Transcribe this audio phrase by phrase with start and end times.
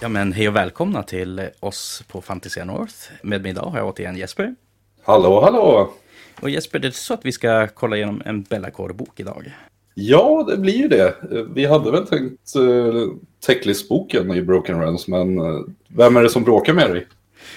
[0.00, 2.94] Ja men hej och välkomna till oss på Fantasia North.
[3.22, 4.54] Med mig idag har jag återigen Jesper.
[5.02, 5.92] Hallå, hallå!
[6.40, 9.52] Och Jesper, det är så att vi ska kolla igenom en Bellacore-bok idag.
[9.94, 11.14] Ja, det blir ju det.
[11.54, 13.08] Vi hade väl tänkt uh,
[13.46, 17.06] Techlist-boken i Broken Realms, men uh, vem är det som bråkar med dig?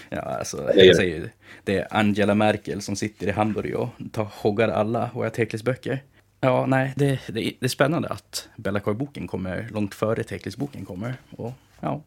[0.10, 1.30] Ja, alltså, jag säger ju
[1.64, 6.04] det är Angela Merkel som sitter i Hamburg och tar, hoggar alla våra Techlist-böcker.
[6.39, 11.16] Ja, nej, det, det, det, är spännande att Bellacore-boken kommer långt före Techlist-boken kommer.
[11.38, 12.02] Och ja,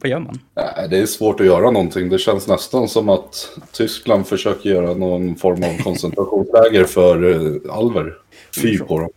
[0.00, 0.38] vad gör man?
[0.90, 2.08] Det är svårt att göra någonting.
[2.08, 8.14] Det känns nästan som att Tyskland försöker göra någon form av koncentrationsläger för eh, alver.
[8.62, 9.10] Fy på dem.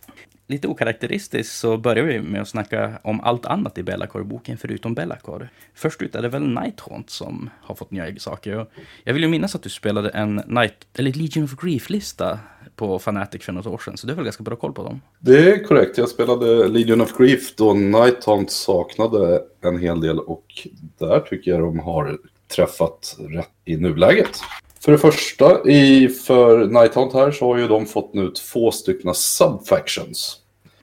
[0.46, 5.48] Lite okaraktäristiskt så börjar vi med att snacka om allt annat i Bellacore-boken förutom Bellacore.
[5.74, 8.66] Först ut är det väl Nighthaunt som har fått nya saker.
[9.04, 12.38] Jag vill ju minnas att du spelade en Night, eller Legion of Grief-lista
[12.76, 15.00] på Fanatic för något år sedan, så du har väl ganska bra koll på dem?
[15.18, 15.98] Det är korrekt.
[15.98, 20.44] Jag spelade Legion of Grief då Nighthaunt saknade en hel del och
[20.98, 24.40] där tycker jag de har träffat rätt i nuläget.
[24.80, 29.14] För det första, i, för Nighthaunt här så har ju de fått nu två stycken
[29.14, 30.40] subfactions.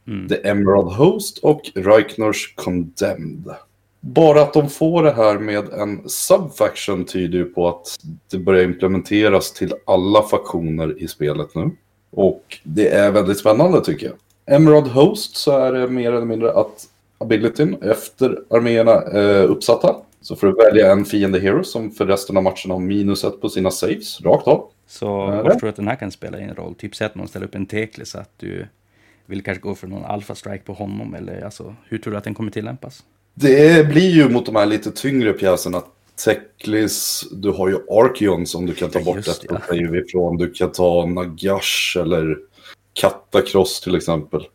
[0.08, 0.28] Mm.
[0.28, 3.55] The Emerald Host och Reichners Condemned.
[4.04, 7.88] Bara att de får det här med en subfaction tyder ju på att
[8.32, 11.72] det börjar implementeras till alla faktioner i spelet nu.
[12.12, 14.16] Och det är väldigt spännande tycker jag.
[14.56, 19.96] Emerald Host så är det mer eller mindre att abilityn efter arméerna är uppsatta.
[20.22, 23.42] Så får du välja en fiende hero som för resten av matchen har minus ett
[23.42, 24.70] på sina saves, rakt av.
[24.88, 26.76] Så vad tror du att den här kan spela in roll?
[26.76, 28.68] Typ säg att någon ställer upp en tekle så att du
[29.26, 32.24] vill kanske gå för någon alpha strike på honom eller alltså hur tror du att
[32.24, 33.04] den kommer tillämpas?
[33.34, 35.82] Det blir ju mot de här lite tyngre pjäserna.
[36.26, 39.76] Teklis, du har ju Archeon som du kan ta bort ett ja.
[39.76, 40.38] ifrån.
[40.38, 42.38] Du kan ta Nagash eller
[42.94, 44.48] Katakross till exempel.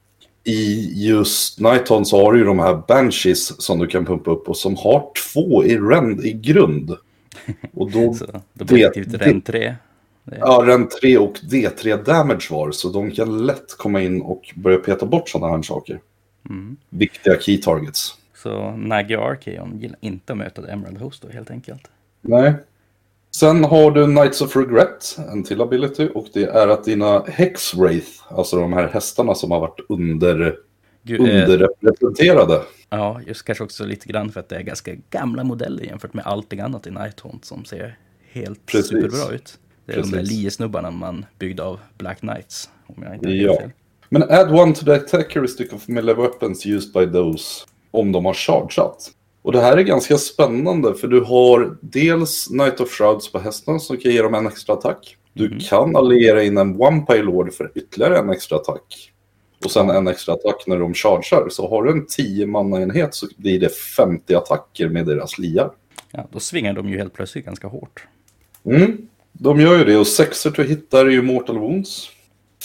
[0.45, 4.49] I just Nighton så har du ju de här Banshees som du kan pumpa upp
[4.49, 6.97] och som har två i rend i grund.
[7.75, 9.75] Och då, så, då blir det typ rend 3.
[10.25, 10.37] Det...
[10.41, 14.79] Ja, rend 3 och D3 damage var, så de kan lätt komma in och börja
[14.79, 16.00] peta bort sådana här saker.
[16.49, 16.77] Mm.
[16.91, 18.15] Viktiga key targets.
[18.37, 21.91] Så Nagi Archeon gillar inte att möta The Emerald Host då helt enkelt.
[22.21, 22.55] Nej.
[23.31, 28.11] Sen har du Knights of Regret, en till ability, och det är att dina Hexwraith,
[28.29, 30.57] alltså de här hästarna som har varit under,
[31.03, 32.55] Gud, eh, underrepresenterade.
[32.55, 36.15] Eh, ja, just kanske också lite grann för att det är ganska gamla modeller jämfört
[36.15, 37.99] med allting annat i Nighthaunt som ser
[38.33, 38.89] helt Precis.
[38.89, 39.59] superbra ut.
[39.87, 40.13] Det är Precis.
[40.13, 42.71] de där liesnubbarna man byggde av Black Knights.
[42.87, 43.61] Om jag inte ja.
[43.61, 43.71] Fel.
[44.09, 48.25] Men add one to the attack characteristic of melee weapons used by those om de
[48.25, 49.11] har chargeat.
[49.43, 53.81] Och det här är ganska spännande för du har dels Knight of Shrouds på hästen
[53.81, 55.17] som kan ge dem en extra attack.
[55.33, 55.59] Du mm.
[55.59, 59.13] kan alliera in en One Lord för ytterligare en extra attack.
[59.65, 61.49] Och sen en extra attack när de chargear.
[61.49, 62.47] Så har du en 10
[62.83, 65.71] enhet så blir det 50 attacker med deras liar.
[66.11, 68.07] Ja, då svingar de ju helt plötsligt ganska hårt.
[68.65, 72.11] Mm, de gör ju det och sexer till hittar är ju Mortal Wounds.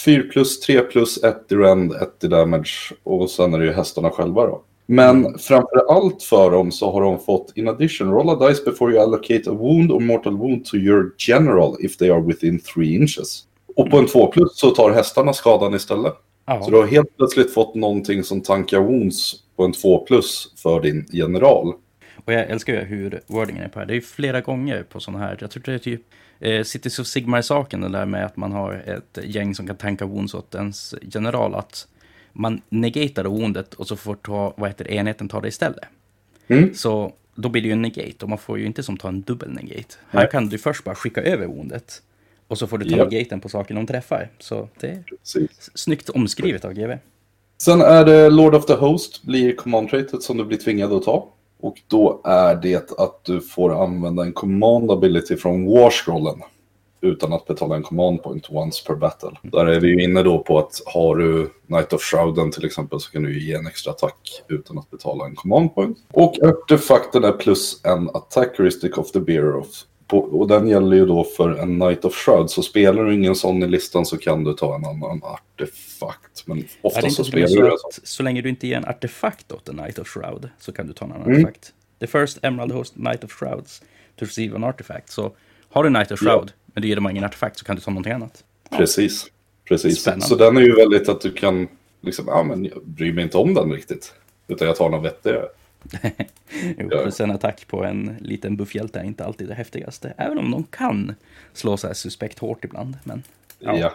[0.04, 3.72] 4 plus, 3 plus, 1 i rend, 1 i damage och sen är det ju
[3.72, 4.62] hästarna själva då.
[4.86, 8.92] Men framför allt för dem så har de fått in addition roll a dice before
[8.92, 12.94] you allocate a wound or mortal wound to your general if they are within three
[12.94, 13.44] inches.
[13.76, 16.14] Och på en 2 plus så tar hästarna skadan istället.
[16.46, 16.62] Ja.
[16.62, 20.80] Så du har helt plötsligt fått någonting som tankar wounds på en 2 plus för
[20.80, 21.74] din general.
[22.24, 23.86] Och jag älskar ju hur wordingen är på det här.
[23.86, 25.38] Det är ju flera gånger på sådana här.
[25.40, 26.02] Jag tror det är typ
[26.40, 30.06] eh, Cities of Sigmar-saken, det där med att man har ett gäng som kan tanka
[30.06, 31.54] wounds åt ens general.
[31.54, 31.86] Att
[32.32, 35.84] man negatar woundet och så får ta, vad heter enheten ta det istället.
[36.48, 36.74] Mm.
[36.74, 39.20] Så då blir det ju en negate och man får ju inte som ta en
[39.22, 39.94] dubbel negate.
[40.10, 42.02] Här kan du först bara skicka över woundet
[42.48, 43.04] och så får du ta ja.
[43.04, 44.30] negaten på saken de träffar.
[44.38, 45.70] Så det är Precis.
[45.74, 46.92] snyggt omskrivet av GV.
[47.58, 51.02] Sen är det Lord of the Host blir command traitet som du blir tvingad att
[51.02, 51.28] ta.
[51.60, 56.42] Och då är det att du får använda en command ability från Warscrollen
[57.02, 59.30] utan att betala en command point once per battle.
[59.42, 63.00] Där är vi ju inne då på att har du Night of Shrouden till exempel
[63.00, 65.98] så kan du ge en extra attack utan att betala en command point.
[66.12, 69.66] Och artefakten är plus en attack heuristic of the bearer of
[70.12, 72.50] och den gäller ju då för en Night of Shroud.
[72.50, 76.46] Så spelar du ingen sån i listan så kan du ta en annan artefakt.
[76.46, 78.00] Men ofta så spelar du det så.
[78.04, 80.92] Så länge du inte ger en artefakt åt en Night of Shroud så kan du
[80.92, 81.36] ta en annan mm.
[81.36, 81.72] artefakt.
[82.00, 83.82] The first Emerald Host Night of Shrouds
[84.16, 85.10] to receive an artifact.
[85.10, 85.32] Så
[85.68, 86.61] har du Night of Shroud ja.
[86.74, 88.44] Men du ger dem ingen artefakt så kan du ta någonting annat.
[88.70, 89.26] Precis.
[89.64, 90.00] Precis.
[90.00, 90.26] Spännande.
[90.26, 91.68] Så den är ju väldigt att du kan,
[92.00, 94.14] liksom, ja men jag bryr mig inte om den riktigt.
[94.48, 95.46] Utan jag tar någon vettigare.
[96.78, 97.10] jo, ja.
[97.18, 100.14] en attack på en liten buffhjälte är inte alltid det häftigaste.
[100.16, 101.14] Även om de kan
[101.52, 102.96] slå så här suspekt hårt ibland.
[103.04, 103.22] Men
[103.58, 103.94] ja, ja.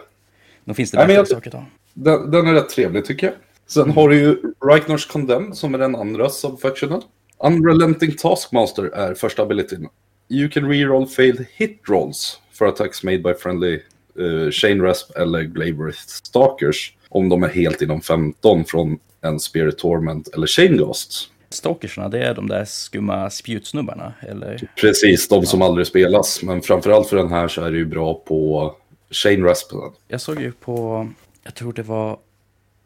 [0.64, 1.64] då finns det bättre jag, saker att ta.
[1.94, 3.36] Den, den, är rätt trevlig tycker jag.
[3.66, 7.02] Sen har du ju Reichners Condemned som är den andra subfactionen.
[7.38, 9.88] Unrelenting Taskmaster är första abilityn.
[10.28, 13.80] You can reroll failed hit rolls for attacks made by friendly
[14.20, 19.78] uh, Chain Rasp eller Glaberith Stalkers om de är helt inom 15 från en Spirit
[19.78, 21.30] Torment eller Chain Ghost.
[21.50, 24.70] Stalkersna, det är de där skumma spjutsnubbarna, eller?
[24.80, 26.42] Precis, de som aldrig spelas.
[26.42, 28.74] Men framförallt för den här så är det ju bra på
[29.10, 29.72] Chain Rasp.
[30.08, 31.08] Jag såg ju på,
[31.42, 32.18] jag tror det var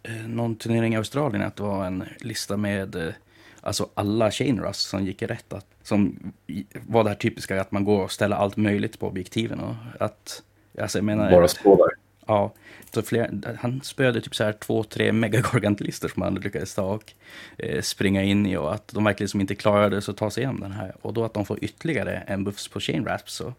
[0.03, 3.13] eh, någon turnering i Australien, att det var en lista med eh,
[3.63, 5.53] alltså alla chain rust som gick i rätt.
[5.53, 6.33] Att, som
[6.87, 9.61] var det här typiska att man går och ställer allt möjligt på objektiven.
[9.61, 10.43] Och att,
[10.81, 11.93] alltså jag menar, Bara stå där.
[12.27, 12.53] Ja,
[12.95, 17.13] så fler, han spöade typ så här två, tre megagargantlister som han lyckades ta och
[17.57, 20.43] eh, springa in i och att de verkligen som inte klarade sig att ta sig
[20.43, 20.97] igenom den här.
[21.03, 23.55] Och då att de får ytterligare en buffs på Chain Rasp så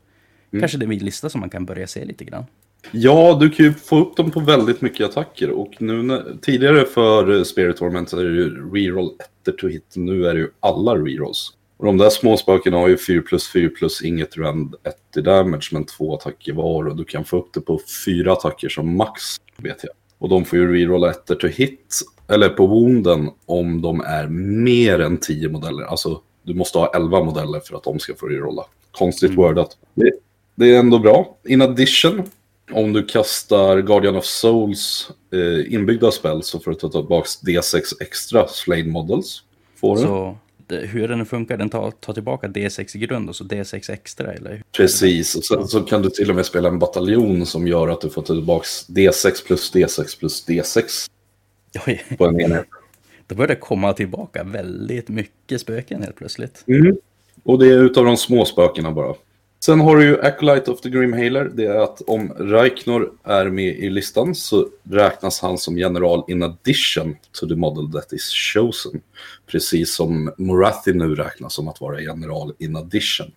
[0.60, 2.46] kanske det är en lista som man kan börja se lite grann.
[2.92, 5.50] Ja, du kan ju få upp dem på väldigt mycket attacker.
[5.50, 9.12] Och nu när, tidigare för Spirit Torment så är det ju reroll
[9.48, 9.94] 1 to hit.
[9.96, 11.52] Nu är det ju alla rerolls.
[11.78, 15.22] Och de där små spökena har ju 4 plus 4 plus inget rand 1 i
[15.22, 16.88] damage men två attacker var.
[16.88, 19.22] Och du kan få upp det på fyra attacker som max,
[19.58, 19.94] vet jag.
[20.18, 24.28] Och de får ju rerolla 1 to hit, eller på wounden, om de är
[24.64, 25.84] mer än 10 modeller.
[25.84, 28.66] Alltså, du måste ha 11 modeller för att de ska få rerolla.
[28.92, 29.78] Konstigt wordat.
[29.94, 30.12] Det,
[30.56, 31.38] det är ändå bra.
[31.48, 32.24] In addition,
[32.72, 37.94] om du kastar Guardian of Souls eh, inbyggda spel så får du ta tillbaka D6
[38.02, 39.44] extra Slain Models.
[39.76, 40.02] Får du.
[40.02, 40.38] Så
[40.68, 44.34] det, hur den funkar, den tar, tar tillbaka D6 i grund och så D6 extra
[44.34, 44.64] eller?
[44.72, 48.02] Precis, och sen så kan du till och med spela en bataljon som gör att
[48.02, 51.10] du får ta tillbaka D6 plus D6 plus D6
[51.88, 52.66] Oj, på en enhet.
[53.28, 56.64] då börjar det komma tillbaka väldigt mycket spöken helt plötsligt.
[56.68, 56.98] Mm.
[57.44, 59.16] Och det är utav de små spökena bara.
[59.66, 61.52] Sen har du ju Acolyte of the Grimhaler.
[61.54, 66.44] Det är att om Raiknor är med i listan så räknas han som general in
[66.44, 69.02] addition to the model that is chosen.
[69.48, 73.32] Precis som Morathi nu räknas som att vara general in addition.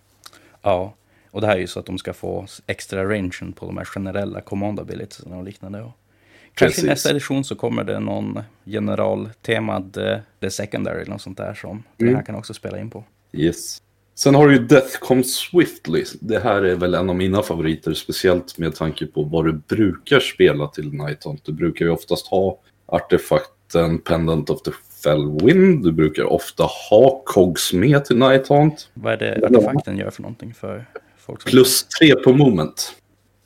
[0.61, 0.93] Ja,
[1.31, 3.85] och det här är ju så att de ska få extra rangen på de här
[3.85, 5.79] generella command och liknande.
[5.79, 6.83] Kanske i Precis.
[6.83, 11.83] nästa edition så kommer det någon generaltemad eh, The Secondary eller något sånt där som
[11.97, 13.03] den här kan också spela in på.
[13.33, 13.81] Yes.
[14.17, 16.03] Sen har du ju Death Comes Swiftly.
[16.19, 20.19] Det här är väl en av mina favoriter, speciellt med tanke på vad du brukar
[20.19, 21.45] spela till Night Hunt.
[21.45, 24.71] Du brukar ju oftast ha artefakten Pendant of the
[25.03, 25.83] Fell Wind.
[25.83, 28.89] Du brukar ofta ha Cogs med till Night Hunt.
[28.93, 30.85] Vad är det artefakten gör för någonting för
[31.17, 31.49] folk som...
[31.49, 32.95] Plus tre på moment.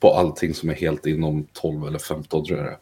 [0.00, 2.78] På allting som är helt inom 12 eller 15 tror jag det är.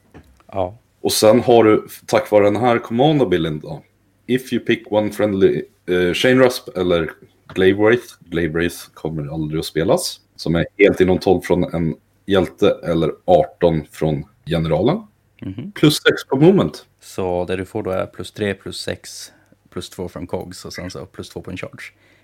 [0.46, 3.82] Ja, Och sen har du, tack vare den här command abilityn då.
[4.26, 7.10] If you pick one friendly uh, Shane Rasp eller
[7.55, 8.05] Glavewraith.
[8.20, 10.20] Glavewraith kommer aldrig att spelas.
[10.37, 11.94] Som är helt inom 12 från en
[12.26, 15.02] hjälte eller 18 från generalen.
[15.43, 15.73] Mhm.
[15.73, 16.87] Plus 6 på moment.
[17.00, 19.32] så det du får då är plus 3, plus 6,
[19.70, 21.82] plus 2 från Cogs och sen så plus 2 på en charge.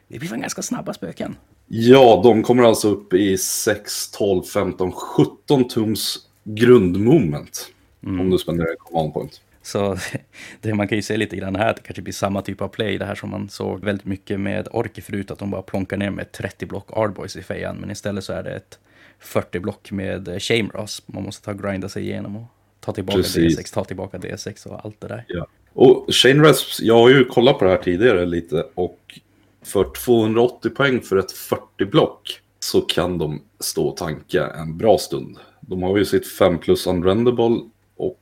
[0.09, 1.37] Det blir fan ganska snabba spöken.
[1.67, 7.69] Ja, de kommer alltså upp i 6, 12, 15, 17 tums grundmoment.
[8.03, 9.41] Om du spenderar en command point.
[9.67, 9.97] Så
[10.61, 12.69] det, man kan ju se lite grann här att det kanske blir samma typ av
[12.69, 12.99] play.
[12.99, 16.11] Det här som man såg väldigt mycket med Orker förut, att de bara plonkar ner
[16.11, 17.77] med 30 block Ardboys i fejan.
[17.77, 18.79] Men istället så är det ett
[19.19, 21.09] 40 block med Shame Rasp.
[21.09, 22.47] Man måste ta grinda sig igenom och
[22.81, 23.59] ta tillbaka Precis.
[23.59, 25.25] D6, ta tillbaka D6 och allt det där.
[25.29, 25.47] Ja.
[25.73, 29.21] Och Shane jag har ju kollat på det här tidigare lite och
[29.63, 35.39] för 280 poäng för ett 40-block så kan de stå och tanka en bra stund.
[35.61, 37.61] De har ju sitt 5 plus unrendable
[37.97, 38.21] och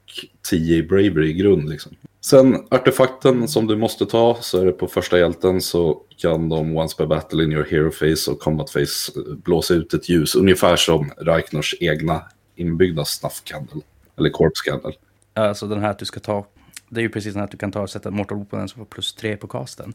[0.50, 1.92] 10 i bravery i grund liksom.
[2.20, 6.76] Sen artefakten som du måste ta så är det på första hjälten så kan de
[6.76, 10.34] once per battle in your hero face och combat face eh, blåsa ut ett ljus.
[10.34, 12.22] Ungefär som Raiknors egna
[12.56, 13.80] inbyggda snuff candle.
[14.18, 14.92] Eller corpse candle.
[15.34, 16.46] Alltså den här att du ska ta,
[16.88, 18.78] det är ju precis den här att du kan ta och sätta Mortal Opponent som
[18.78, 19.92] får plus 3 på casten.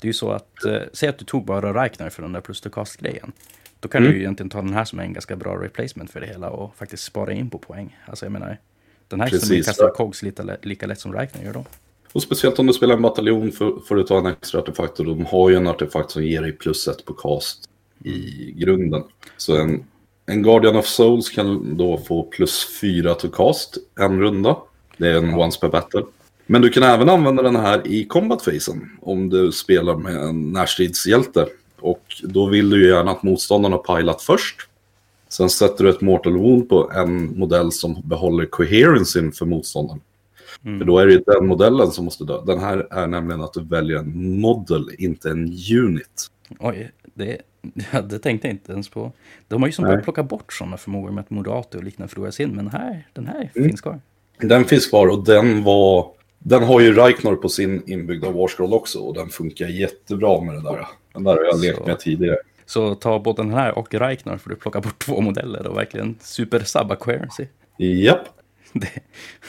[0.00, 2.40] Det är ju så att, eh, säg att du tog bara Reichner för den där
[2.40, 3.32] plus 2 cast-grejen.
[3.80, 4.12] Då kan Mm.
[4.12, 6.50] du ju egentligen ta den här som är en ganska bra replacement för det hela
[6.50, 7.96] och faktiskt spara in på poäng.
[8.06, 8.58] Alltså jag menar,
[9.08, 9.66] den här Precis.
[9.66, 11.64] kastar Cogs lika, lika lätt som Reichner gör då.
[12.12, 15.06] Och speciellt om du spelar en bataljon får, får du ta en extra artefakt och
[15.06, 17.68] de har ju en artefakt som ger dig plus ett på cast
[18.04, 19.02] i grunden.
[19.36, 19.84] Så en,
[20.26, 24.56] en Guardian of Souls kan då få plus fyra to cast en runda.
[24.96, 26.02] Det är en once per battle.
[26.46, 31.46] Men du kan även använda den här i combat-fasen om du spelar med en närstridshjälte.
[31.80, 34.67] Och då vill du ju gärna att motståndarna har pilat först.
[35.28, 40.00] Sen sätter du ett mortal wound på en modell som behåller coherencyn för motståndaren.
[40.62, 42.40] För då är det ju den modellen som måste dö.
[42.46, 45.52] Den här är nämligen att du väljer en model, inte en
[45.84, 46.26] unit.
[46.58, 47.38] Oj, det,
[48.10, 49.12] det tänkte jag inte ens på.
[49.48, 52.30] De har ju som börjat plocka bort sådana förmågor med att Moderato och liknande förlorar
[52.30, 53.68] sin, men här, den här Mm.
[53.68, 54.00] finns kvar.
[54.40, 58.98] Den finns kvar och den var Den har ju Reichner på sin inbyggda warscroll också
[58.98, 60.86] och den funkar jättebra med det där.
[61.14, 62.36] Den där har jag lekt med tidigare.
[62.68, 66.16] Så ta både den här och Reichner för du plocka bort två modeller och verkligen
[66.20, 67.46] super-subba Querency.
[67.76, 68.28] Japp,
[68.72, 68.88] Det,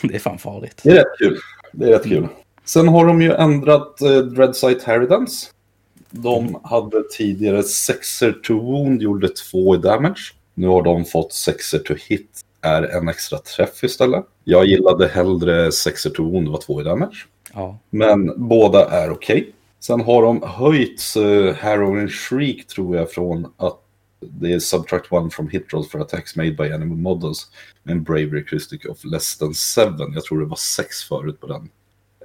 [0.01, 0.81] det är fan farligt.
[0.83, 1.37] det är rätt kul.
[1.71, 2.27] Det är rätt kul.
[2.65, 5.51] Sen har de ju ändrat eh, Dreadsight Harridans.
[6.09, 10.33] De hade tidigare sexer to wound, gjorde två i damage.
[10.53, 14.25] Nu har de fått sexer to hit, är en extra träff istället.
[14.43, 17.27] Jag gillade hellre sexer to wound, var två i damage.
[17.53, 19.53] Ja, Men båda är okej.
[19.79, 23.79] Sen har de höjt uh, Harrowing Shriek tror jag från att
[24.19, 27.51] det är subtract one from hit rolls for attacks made by enemy models
[27.83, 30.13] med en bravery christic of less than seven.
[30.13, 31.69] Jag tror det var sex förut på den.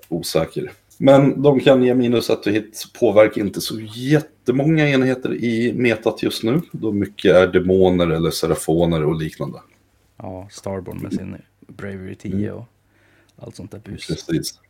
[0.08, 0.73] Osäker.
[0.99, 2.84] Men de kan ge minus ett och hit.
[3.00, 6.61] Påverkar inte så jättemånga enheter i metat just nu.
[6.73, 9.58] Då mycket är demoner eller serafoner och liknande.
[10.16, 12.64] ja Starborn med sin Bravery 10 och
[13.37, 14.06] allt sånt där bus.
[14.06, 14.61] Precis.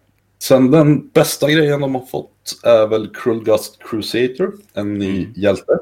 [0.49, 5.79] Sen den bästa grejen de har fått är väl Krulgast Crusader, en ny hjälte.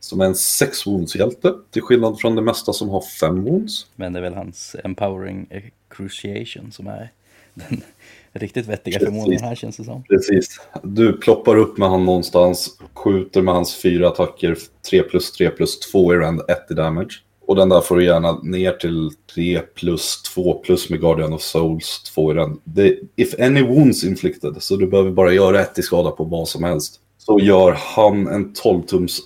[0.00, 3.86] Som är en 6 wounds hjälte, till skillnad från det mesta som har 5 wounds.
[3.96, 7.10] Men det är väl hans Empowering Cruciation som är
[7.54, 7.80] den
[8.32, 9.42] riktigt vettiga Precis.
[9.42, 10.02] här känns det som.
[10.02, 10.60] Precis.
[10.82, 14.56] Du ploppar upp med han någonstans, skjuter med hans fyra attacker,
[14.90, 17.23] 3 plus 3 plus 2 i rand, 1 i damage.
[17.46, 21.42] Och den där får du gärna ner till 3 plus 2 plus med Guardian of
[21.42, 22.60] Souls, 2 i rand.
[22.64, 26.48] Det, if any wounds inflicted, så du behöver bara göra ett i skada på vad
[26.48, 27.00] som helst.
[27.18, 29.20] Så gör han en 12-tums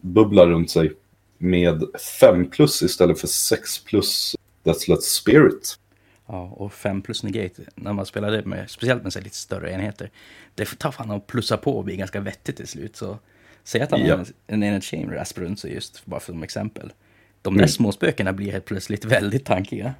[0.00, 0.92] bubbla runt sig
[1.38, 1.82] med
[2.20, 5.78] 5 plus istället för 6 plus Deathlet Spirit.
[6.26, 9.70] Ja, och 5 plus negate, när man spelar det med, speciellt med här lite större
[9.72, 10.10] enheter,
[10.54, 12.96] det tar fan att plussa på och bli ganska vettigt till slut.
[12.96, 13.18] Så
[13.64, 14.16] säg att han Ja.
[14.16, 16.92] har en Ened Chamber aspirant, så just bara som exempel.
[17.42, 17.68] De där Mm.
[17.68, 19.94] små spökena blir helt plötsligt väldigt tankiga.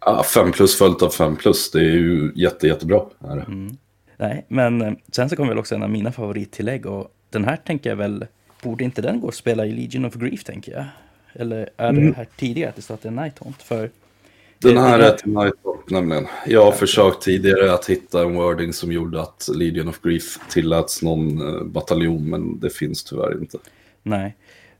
[0.00, 3.02] Ja, 5 plus följt av 5 plus, det är ju jätte, jättebra.
[3.20, 3.44] Är det.
[4.16, 7.56] Nej, men eh, sen så kommer väl också en av mina favorittillägg och den här
[7.56, 8.26] tänker jag väl,
[8.62, 10.84] borde inte den gå att spela i Legion of Grief tänker jag?
[11.32, 12.14] Eller är det Mm.
[12.14, 13.62] här tidigare att det står att det är Nighthaunt?
[13.62, 13.90] För
[14.58, 16.26] Den här är till Nighthawk nämligen.
[16.46, 21.02] Jag har försökt tidigare att hitta en wording som gjorde att Legion of Grief tilläts
[21.02, 23.58] någon eh, bataljon, men det finns tyvärr inte.
[24.02, 24.36] Nej,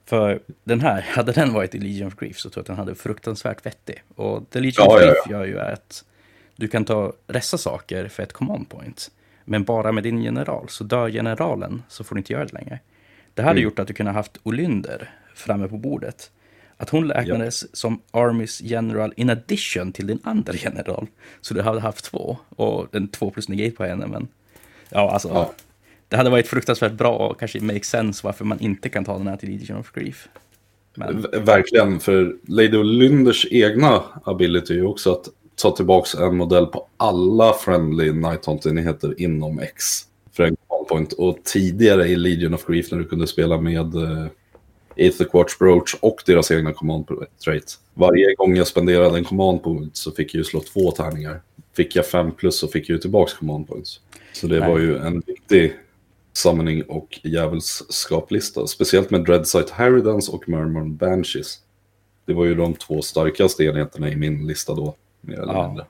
[0.08, 2.76] för den här, hade den varit i Legion of Grief så tror jag att den
[2.76, 4.02] hade fruktansvärt vettig.
[4.16, 5.30] Och det Legion Ja, of ja, Grief ja.
[5.32, 6.04] gör ju är att
[6.56, 9.10] du kan ta resa saker för ett command point,
[9.44, 10.68] men bara med din general.
[10.68, 12.78] Så dör generalen så får du inte göra det längre.
[13.34, 13.64] Det hade Mm.
[13.64, 16.30] gjort att du kunde haft Olynder framme på bordet.
[16.76, 21.06] Att hon räknades som Armys general in addition till din andra general.
[21.40, 24.28] Så du hade haft två, och en två plus negate på henne, men
[24.88, 25.28] ja, alltså.
[25.28, 25.52] Ja.
[26.08, 29.26] Det hade varit fruktansvärt bra och kanske make sense varför man inte kan ta den
[29.26, 30.28] här till Legion of Grief.
[30.94, 36.66] Men, Verkligen, för Lady Olynders egna ability är ju också att ta tillbaka en modell
[36.66, 39.84] på alla friendly Nighthaunt-enheter inom X
[40.32, 41.12] för en command point.
[41.12, 44.26] Och tidigare i Legion of Grief när du kunde spela med uh,
[44.96, 47.06] Aether Quartz Brooch och deras egna command
[47.44, 47.74] trait.
[47.94, 51.42] Varje gång jag spenderade en command point så fick jag ju slå två tärningar.
[51.76, 54.00] Fick jag fem plus så fick jag ju tillbaka command points.
[54.32, 54.68] Så det Nej.
[54.68, 55.72] var ju en viktig
[56.38, 58.66] summoning och djävulskaplista.
[58.66, 61.59] Speciellt med Dreadsight Harridans och Murmur Banshees.
[62.25, 64.95] Det var ju de två starkaste enheterna i min lista då.
[65.21, 65.66] Mer eller Ja.
[65.66, 65.85] mindre.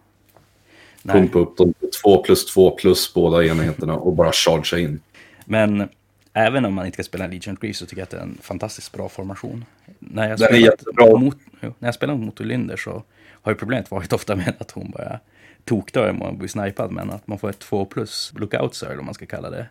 [1.04, 5.00] Pumpa upp dem till 2 plus 2 plus båda enheterna och bara chargea in.
[5.44, 5.88] Men
[6.32, 8.22] även om man inte ska spela Legion of Grief så tycker jag att det är
[8.22, 9.64] en fantastiskt bra formation.
[9.98, 11.18] När jag spelat jättebra.
[11.18, 14.70] Mot, jo, när jag spelar mot Olynder så har ju problemet varit ofta med att
[14.70, 15.20] hon bara
[15.64, 19.14] tokdör man blir snipad, men att man får ett 2 plus lookout sir, om man
[19.14, 19.66] ska kalla det.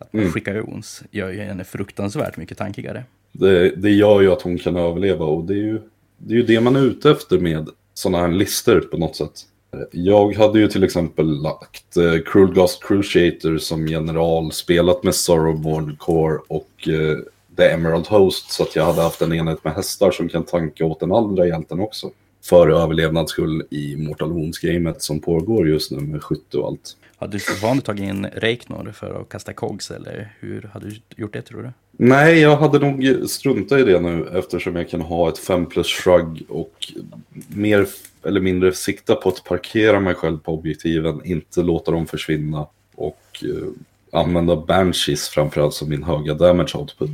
[0.00, 0.32] Att man Mm.
[0.32, 3.04] skickar ons gör ju henne fruktansvärt mycket tankigare.
[3.32, 5.80] Det, det gör ju att hon kan överleva och det är ju
[6.18, 9.46] det, är ju det man är ute efter med sådana här listor på något sätt.
[9.92, 16.38] Jag hade ju till exempel lagt eh, Krulgast Cruciator som general, spelat med Sorrowborn Core
[16.48, 17.18] och eh,
[17.56, 20.84] The Emerald Host så att jag hade haft en enhet med hästar som kan tanka
[20.84, 22.10] åt den andra hjälten också.
[22.44, 26.96] För överlevnads skull i Mortal Wounds-gamet som pågår just nu med skytte och allt.
[27.20, 31.32] Hade du fortfarande tagit in Reiknor för att kasta kogs eller hur hade du gjort
[31.32, 31.70] det tror du?
[31.92, 35.86] Nej, jag hade nog struntat i det nu eftersom jag kan ha ett 5 plus
[35.86, 36.92] shrug och
[37.48, 37.86] mer
[38.24, 43.22] eller mindre sikta på att parkera mig själv på objektiven, inte låta dem försvinna och
[43.42, 47.10] eh, använda Banshees framförallt som min höga damage output.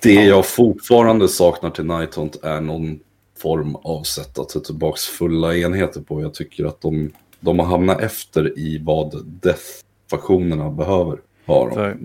[0.00, 3.00] Det jag fortfarande saknar till Nighthunt är någon
[3.38, 6.20] form av sätt att ta tillbaka fulla enheter på.
[6.22, 7.12] Jag tycker att de,
[7.46, 11.18] de har hamnat efter i vad Death-faktionerna behöver.
[11.44, 11.74] Har de.
[11.74, 11.98] För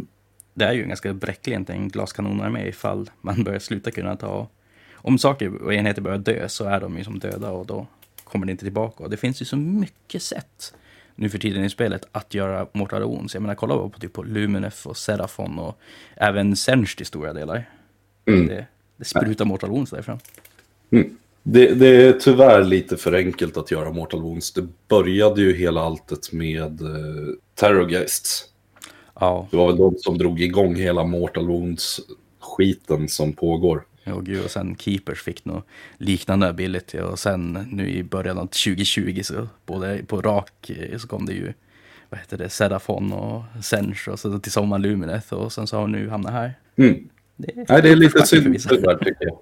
[0.53, 4.47] det är ju en ganska bräcklig egentligen glaskanonarmé ifall man börjar sluta kunna ta...
[4.93, 7.87] Om saker och enheter börjar dö så är de ju som döda och då
[8.23, 9.03] kommer det inte tillbaka.
[9.03, 10.73] Och det finns ju så mycket sätt
[11.15, 13.33] nu för tiden i spelet att göra Mortal Wounds.
[13.33, 15.77] Jag menar, kolla på, typ på Luminef och Serafon och
[16.15, 17.69] även Sench till stora delar.
[18.25, 18.47] Mm.
[18.47, 18.65] Det,
[18.97, 20.19] det sprutar Mortal Wounds därifrån.
[20.91, 21.17] Mm.
[21.43, 24.53] Det, det, är tyvärr lite för enkelt att göra Mortal Wounds.
[24.53, 28.45] Det började ju hela alltet med uh, Terrorgeists.
[29.19, 29.47] Ja.
[29.51, 33.85] Det var väl de som drog igång hela Mortal Wounds-skiten som pågår.
[34.03, 35.61] Ja, gud, och sen Keepers fick nog
[35.97, 41.07] liknande ability och sen nu i början av 2020 så både på rak eh, så
[41.07, 41.53] kom det ju
[42.09, 45.81] vad heter det, Sedafon och Sench och så till sommaren Lumineth och sen så har
[45.81, 46.53] hon nu hamnat här.
[46.75, 47.09] Mm.
[47.37, 49.39] Det är, Nej, det är lite synd tyvärr tycker jag.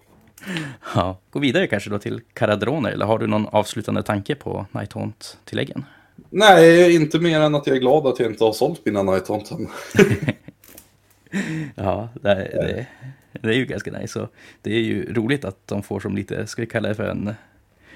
[0.95, 5.85] Ja, gå vidare kanske då till Caradrone eller har du någon avslutande tanke på Nighthaunt-tilläggen?
[6.29, 9.51] Nej, inte mer än att jag är glad att jag inte har sålt mina Nighthaunt
[9.51, 9.67] än.
[11.75, 12.87] Ja, det, det,
[13.41, 14.19] det är ju ganska nice.
[14.19, 14.29] Och
[14.61, 17.33] det är ju roligt att de får som lite, ska vi kalla det för en,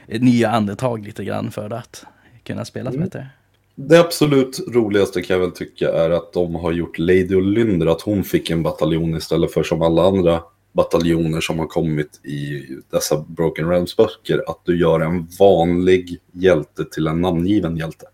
[0.08, 2.06] ett nya andetag lite grann för att
[2.44, 3.02] kunna spela Mm.
[3.02, 3.28] bättre.
[3.76, 8.02] Det absolut roligaste kan jag väl tycka är att de har gjort Lady Olynder, att
[8.02, 10.44] hon fick en bataljon istället för som alla andra
[10.74, 17.08] bataljoner som har kommit i dessa Broken Realms-böcker, att du gör en vanlig hjälte till
[17.08, 18.06] en namngiven hjälte.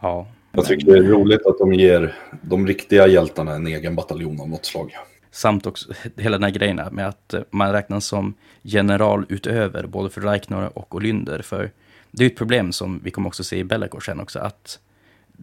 [0.00, 4.40] Ja, Jag tycker det är roligt att de ger de riktiga hjältarna en egen bataljon
[4.40, 4.96] av något slag.
[5.30, 10.10] Samt också hela den här grejen med att eh, man räknas som general utöver både
[10.10, 11.42] för Reiknor och Olynder.
[11.42, 11.70] För
[12.10, 14.38] det är ett problem som vi kommer också se i Bellacore sen också.
[14.38, 14.78] Att,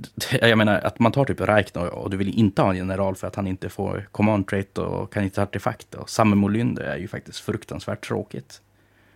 [0.41, 3.27] jag menar att man tar typ Reiknor och du vill inte ha en general för
[3.27, 5.95] att han inte får command trait och kan inte artefakt.
[5.95, 8.61] Och samma med Olynder är ju faktiskt fruktansvärt tråkigt.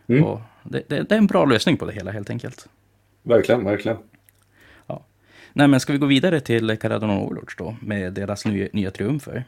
[0.07, 0.23] Mm.
[0.23, 2.69] Och det, det, det är en bra lösning på det hela helt enkelt.
[3.23, 3.97] Verkligen, verkligen.
[5.57, 9.43] Nej men ska vi gå vidare till Caradon Overlords då med deras nya, nya triumfer?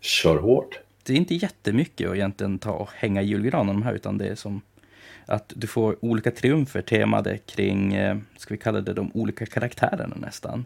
[0.00, 0.78] Kör hårt.
[1.02, 4.26] det är inte jättemycket att egentligen ta och hänga i julgranen de här, utan det
[4.26, 4.60] är som
[5.26, 10.16] att du får olika triumfer temade kring, eh, ska vi kalla det de olika karaktärerna
[10.16, 10.64] nästan.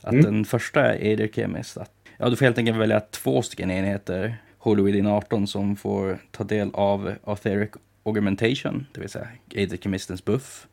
[0.00, 0.24] Att Mm.
[0.24, 1.76] den första är Ader Chemist.
[1.76, 6.18] Att, ja, du får helt enkelt välja två stycken enheter, Holy Within 18, som får
[6.30, 7.70] ta del av Autheric
[8.02, 10.66] Augmentation, det vill säga Ader Chemistens buff.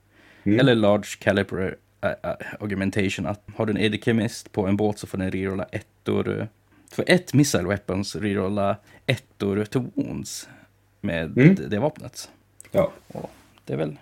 [0.43, 0.59] Mm.
[0.59, 4.99] Eller Large Caliber äh, äh, Augmentation, att har du en Ader Chemist på en båt
[4.99, 6.47] så får den rerolla ettor.
[6.91, 10.49] För ett Missile Weapons rerolla ettor to wounds
[11.01, 11.55] med Mm.
[11.69, 12.29] det vapnet.
[12.71, 12.91] Ja.
[13.07, 13.31] Och
[13.65, 13.97] det är väl,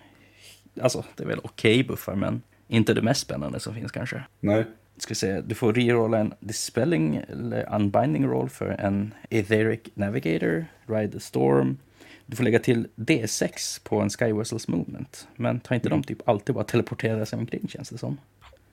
[0.80, 4.22] alltså det är väl okej buffar, men inte det mest spännande som finns kanske.
[4.40, 4.64] Nej.
[4.96, 11.12] Ska se, du får rerolla en Dispelling eller Unbinding roll för en Etheric Navigator, Ride
[11.12, 11.78] the Storm.
[12.26, 15.28] Du får lägga till D6 på en Sky Vessels Movement.
[15.36, 18.18] Men tar inte de typ alltid bara teleportera sig omkring känns det som.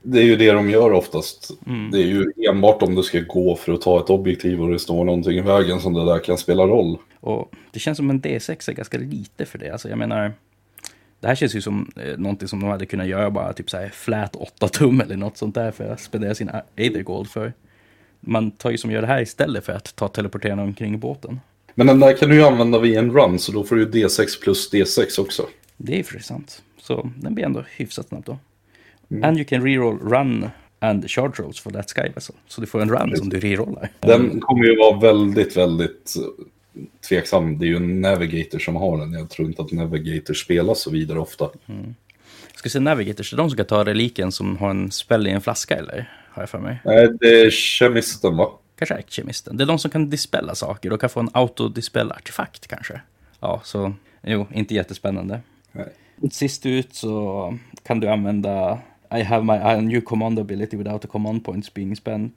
[0.08, 1.52] Det är ju det de gör oftast.
[1.68, 1.92] Mm.
[1.92, 4.80] Det är ju enbart om du ska gå för att ta ett objektiv och det
[4.80, 6.98] står någonting i vägen som det där kan spela roll.
[7.20, 9.70] Och det känns som en D6 är ganska lite för det.
[9.70, 10.34] Alltså jag menar,
[11.20, 13.78] det här känns ju som eh, någonting som de hade kunnat göra bara typ så
[13.78, 17.54] här flat 8 tum eller något sånt där för att spendera sin Aether Gold för.
[18.20, 21.40] Man tar ju som gör det här istället för att ta teleporterarna omkring båten.
[21.76, 24.42] Men den där kan du ju använda vid en run, så då får du D6
[24.42, 25.48] plus D6 också.
[25.78, 26.62] Det är ju sant.
[26.82, 28.38] Så den blir ändå hyfsat snabbt då.
[29.24, 32.36] And you can reroll run and charge rolls for that sky vessel.
[32.48, 33.90] Så du får en run som du rerollar.
[34.00, 36.14] Den kommer ju vara väldigt, väldigt
[37.10, 37.60] tveksam.
[37.60, 39.14] Det är ju en Navigator som har den.
[39.14, 41.50] Jag tror inte att Navigator spelas så vidare ofta.
[42.56, 45.32] Ska vi se Navigators, är de som ska ta reliken som har en spell i
[45.32, 46.12] en flaska eller?
[46.30, 46.82] Har jag för mig.
[46.86, 48.52] Nej, det är kemisten va?
[48.78, 49.58] Kanske är kemisten.
[49.58, 53.02] Det är de som kan dispella saker och kan få en autodispell-artefakt kanske.
[53.40, 55.40] Ja, så jo, inte jättespännande.
[55.72, 55.88] Nej.
[56.32, 58.80] Sist ut så kan du använda
[59.20, 62.34] I have my a new command ability without a command points being spent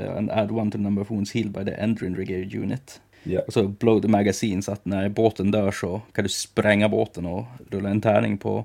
[0.00, 3.00] uh, and add one to the number of wounds healed by the Endrin Brigade unit.
[3.24, 3.40] Ja.
[3.46, 7.26] Och så blow the magazine så att när båten dör så kan du spränga båten
[7.26, 8.64] och rulla en tärning på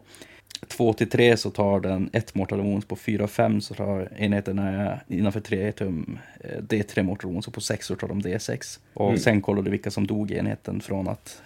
[0.67, 4.09] 2 till 3 så tar den ett mortal wounds, på 4 och 5 så tar
[4.17, 8.79] enheterna innanför 3 tum eh, D3 mortal wounds och på 6 så tar de D6.
[8.93, 9.19] Och Mm.
[9.19, 11.41] sen kollar du vilka som dog i enheten från att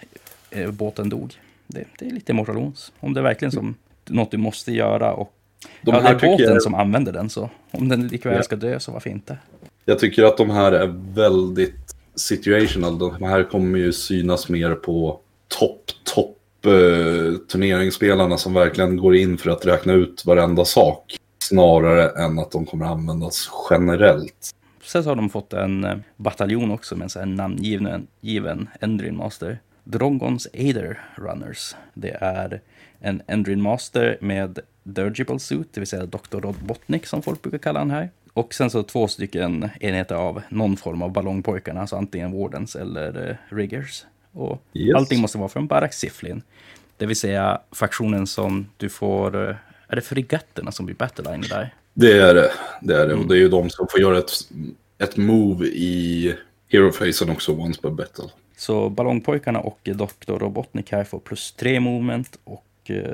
[0.51, 1.33] eh, båten dog.
[1.67, 2.91] Det, det är lite mortal wounds.
[2.99, 3.75] Om det är verkligen som
[4.09, 5.33] något du måste göra och
[5.81, 8.43] De ja, det är båten jag, som använder den så om den likväl Ja.
[8.43, 9.37] ska dö så varför inte?
[9.85, 12.97] jag tycker att de här är väldigt situational.
[12.99, 19.37] De här kommer ju synas mer på topp, topp eh, turneringsspelarna som verkligen går in
[19.37, 21.17] för att räkna ut varenda sak.
[21.43, 24.49] Snarare än att de kommer användas generellt.
[24.83, 28.69] Sen så har de fått en eh, bataljon också med en sån här namngiven given
[28.81, 29.59] Endrin Master.
[29.83, 31.75] Drongons Aether Runners.
[31.93, 32.61] Det är
[32.99, 36.37] en Endrin Master med Dirigible Suit, det vill säga Dr.
[36.39, 38.09] Rodbotnik som folk brukar kalla han här.
[38.33, 43.29] Och sen så två stycken enheter av någon form av ballongpojkarna, alltså antingen Wardens eller
[43.29, 44.05] eh, Riggers.
[44.31, 44.95] Och Yes.
[44.95, 46.41] allting måste vara från Barak Siflin.
[46.97, 49.55] Det vill säga faktionen som du får, eh,
[49.87, 51.73] är det fregatterna som blir battleline där?
[51.93, 52.51] Det är det.
[52.81, 53.13] Det är det.
[53.13, 54.31] Och det är ju de som får göra ett,
[54.97, 56.35] ett move i
[56.67, 58.25] Hero-facen också, once per battle.
[58.57, 60.33] Så Ballongpojkarna och Dr.
[60.39, 62.65] Robotnik här får plus tre movement och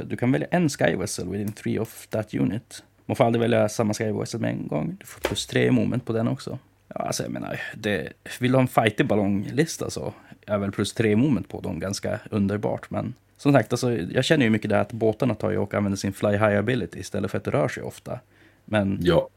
[0.03, 2.83] du kan välja en Sky Vessel within three of that unit.
[3.05, 4.97] Man får aldrig välja samma Sky Vessel med en gång.
[4.99, 6.59] Du får plus tre movement på den också.
[6.87, 10.13] Ja, alltså jag menar, det, vill du ha en fightig ballonglista så
[10.45, 12.89] är väl plus tre moment på dem ganska underbart.
[12.89, 15.97] Men som sagt, alltså, jag känner ju mycket det att båtarna tar ju och använder
[15.97, 18.19] sin fly high ability istället för att det rör sig ofta.
[18.65, 19.29] Men Ja,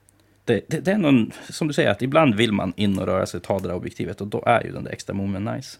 [0.45, 3.27] det, det, det är någon, som du säger, att ibland vill man in och röra
[3.27, 5.79] sig ta det där objektivet och då är ju den där extra moven nice.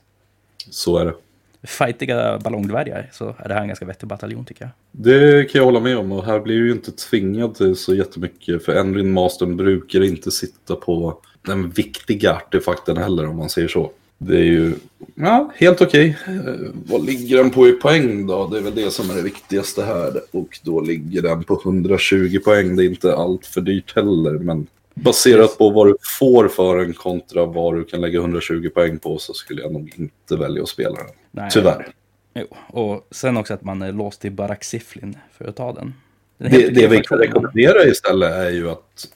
[0.71, 1.15] så är det.
[1.63, 4.71] Fightiga ballongdvärgar så är det här en ganska vettig bataljon tycker jag.
[4.93, 8.65] Det kan jag hålla med om och här blir ju inte tvingad till så jättemycket
[8.65, 13.91] för Enrin Mastern brukar inte sitta på den viktiga artefakten heller om man säger så.
[14.19, 14.75] Det är ju
[15.15, 16.19] ja, helt okej.
[16.23, 16.39] Okay.
[16.87, 18.47] vad ligger den på i poäng då?
[18.47, 20.21] Det är väl det som är det viktigaste här.
[20.31, 22.77] Och då ligger den på 120 poäng.
[22.77, 24.39] Det är inte allt för dyrt heller.
[24.39, 28.99] Men baserat på vad du får för en kontra vad du kan lägga 120 poäng
[28.99, 31.07] på så skulle jag nog inte välja att spela den.
[31.31, 31.51] Nej.
[31.53, 31.89] Tyvärr.
[32.35, 35.95] Jo, och sen också att man är låst till Barak Siflin för att ta den.
[36.39, 39.09] Den Det, det vi kan rekommendera istället är ju att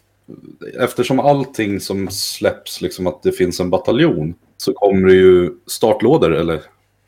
[0.80, 6.34] eftersom allting som släpps, liksom att det finns en bataljon, så kommer det ju startlådor
[6.34, 6.60] eller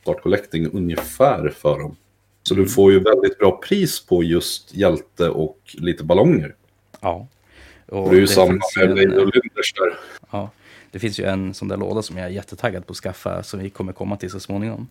[0.03, 1.97] startcollecting ungefär för dem.
[2.43, 2.65] Så Mm.
[2.65, 6.55] du får ju väldigt bra pris på just hjälte och lite ballonger.
[7.01, 7.27] Ja.
[7.89, 9.99] Och det är ju samma med Lady Olynders där.
[10.31, 10.51] Ja,
[10.91, 13.61] det finns ju en sån där låda som jag är jättetaggad på att skaffa som
[13.61, 14.89] vi kommer komma till så småningom.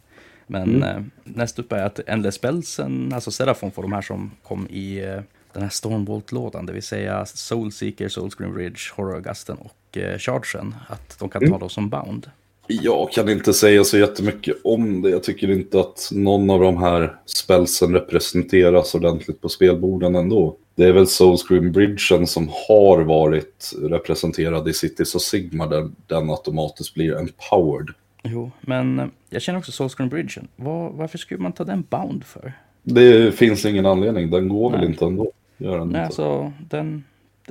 [0.47, 4.67] Men eh, näst upp är att Endless Spellsen, alltså Serafon får de här som kom
[4.69, 5.19] i eh,
[5.53, 11.29] den här Stormbolt-lådan, det vill säga Soulseeker, Soulscream Ridge, Augusten och eh, Chargen, att de
[11.29, 12.29] kan ta dem som bound.
[12.67, 15.09] Jag kan inte säga så jättemycket om det.
[15.09, 20.57] Jag tycker inte att någon av de här spelsen representeras ordentligt på spelborden ändå.
[20.75, 26.29] Det är väl Soulscream Bridgen som har varit representerad i Cities och Sigmar där den
[26.29, 27.89] automatiskt blir empowered.
[28.23, 30.47] Jo, men eh, jag känner också Soulscream Bridgen.
[30.55, 32.53] Var, varför skulle man ta den bound för?
[32.83, 34.89] Det finns ingen anledning, den går väl Nej.
[34.89, 35.31] inte ändå.
[35.57, 36.05] Gör den Nej, inte.
[36.05, 37.03] alltså den,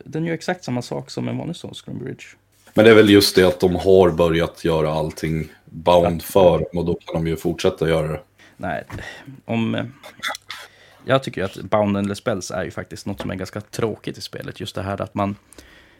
[0.04, 2.24] den gör exakt samma sak som en vanlig Soulscream Bridge.
[2.74, 6.84] Men det är väl just det att de har börjat göra allting bound för och
[6.84, 8.20] då kan de ju fortsätta göra det.
[8.56, 8.84] Nej,
[9.44, 9.92] om...
[11.04, 13.60] eh, Jag tycker ju att Bound Endless Spells är ju faktiskt något som är ganska
[13.60, 14.60] tråkigt i spelet.
[14.60, 15.36] Just det här att man...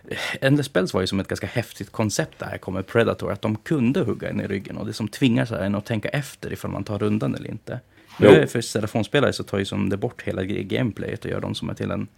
[0.09, 3.57] eh, Endless Spells var ju som ett ganska häftigt koncept där kommer Predator, att de
[3.57, 6.71] kunde hugga en i ryggen och det som tvingar sig en att tänka efter ifall
[6.71, 7.81] man tar rundan eller inte.
[8.19, 11.69] Nu för telefonspelare så tar ju som det bort hela gameplayet och gör dem som
[11.71, 12.09] är till en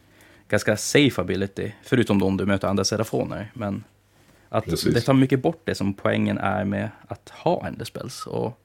[0.48, 3.50] ganska safe ability, förutom då om du möter andra serafoner.
[3.54, 3.84] Men
[4.48, 4.94] att Precis.
[4.94, 8.26] det tar mycket bort det som poängen är med att ha Endless Spells.
[8.26, 8.58] Och,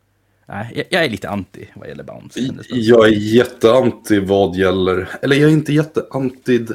[0.52, 2.68] nej, jag, är lite anti vad gäller Spells.
[2.70, 6.66] Jag är jätteanti vad gäller, eller jag är inte jätteanti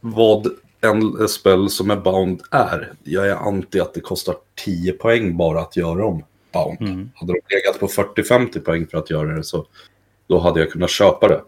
[0.00, 0.46] vad
[0.80, 2.92] en spel som är bound är.
[3.04, 4.34] Jag är anti att det kostar
[4.64, 6.80] 10 poäng bara att göra dem bound.
[6.80, 7.10] Mm.
[7.14, 9.66] Hade de legat på 40-50 poäng för att göra det så
[10.26, 11.42] då hade jag kunnat köpa det.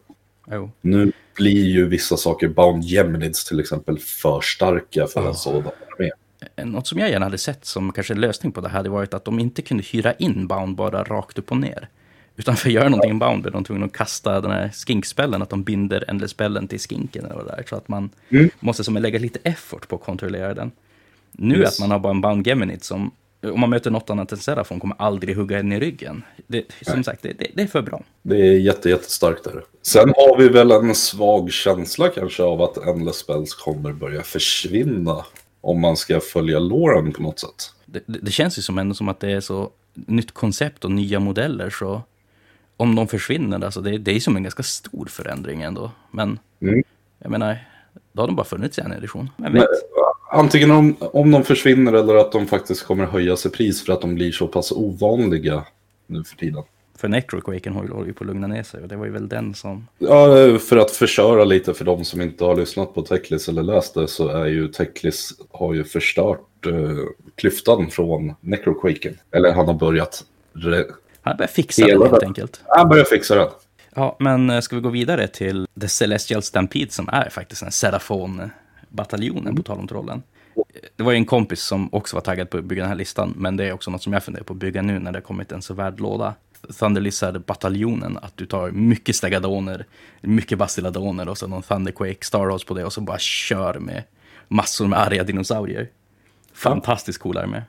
[0.51, 0.71] Jo.
[0.81, 5.29] Nu blir ju vissa saker bound geminids till exempel för starka för Ja.
[5.29, 5.63] en sådan
[5.97, 6.11] armé.
[6.65, 9.15] Något som jag gärna hade sett som kanske en lösning på det här hade varit
[9.15, 11.89] att de inte kunde hyra in Bound bara rakt upp och ner.
[12.37, 15.43] Utan för att göra någonting i Bound blev de tvungna att kasta den här skinkspellen,
[15.43, 17.65] att de binder Endless-spellen till skinken eller vad det är.
[17.69, 18.51] Så att man Mm.
[18.61, 20.71] måste som lägga lite effort på att kontrollera den.
[21.33, 21.75] Nu Yes.
[21.75, 23.11] att man har bara en Bound Geminid som,
[23.43, 26.23] om man möter något annat än Serafon, kommer aldrig hugga en i ryggen.
[26.47, 27.05] Det, som Nej.
[27.05, 28.03] sagt, det, det, det är för bra.
[28.23, 29.65] Det är jätte, jättestarkt där.
[29.83, 35.25] Sen har vi väl en svag känsla kanske av att Endless Spells kommer börja försvinna.
[35.61, 37.73] Om man ska följa Lauren på något sätt.
[37.87, 41.21] det, det känns ju som ändå som att det är så nytt koncept och nya
[41.21, 42.03] modeller så
[42.77, 45.91] om de försvinner, alltså det, det är som en ganska stor förändring ändå.
[46.11, 46.83] Men Mm.
[47.19, 47.59] jag menar,
[48.13, 49.31] då har de bara funnits i en edition.
[49.37, 49.67] Men, vet.
[50.33, 54.01] antingen om, om de försvinner eller att de faktiskt kommer höja sig pris för att
[54.01, 55.65] de blir så pass ovanliga
[56.07, 56.63] nu för tiden.
[57.01, 59.55] För Necroquaken håller ju på att lugna ner sig och det var ju väl den
[59.55, 59.89] som...
[59.99, 63.95] Ja, för att förköra lite för de som inte har lyssnat på Techlis eller läst
[63.95, 66.73] det så är ju Techlis har ju förstört eh,
[67.35, 69.19] klyftan från Necroquaken.
[69.31, 72.61] Eller han har börjat re- Han börjar fixa det helt enkelt.
[72.67, 73.49] han börjar fixa den.
[73.95, 77.71] Ja, men eh, ska vi gå vidare till The Celestial Stampede som är faktiskt en
[77.71, 80.23] Serafon-bataljonen på tal om trollen.
[80.97, 83.35] Det var ju en kompis som också var taggad på att bygga den här listan,
[83.37, 85.23] men det är också något som jag funderar på att bygga nu när det har
[85.23, 86.35] kommit en så värd låda.
[86.79, 89.87] Thunder Lizard-bataljonen, att du tar mycket Stegadoner,
[90.21, 94.03] mycket Basiladoner och så någon Thunderquake Starhouse på det och så bara kör med
[94.49, 95.89] massor med arga dinosaurier.
[96.55, 97.63] Fantastiskt cool armé.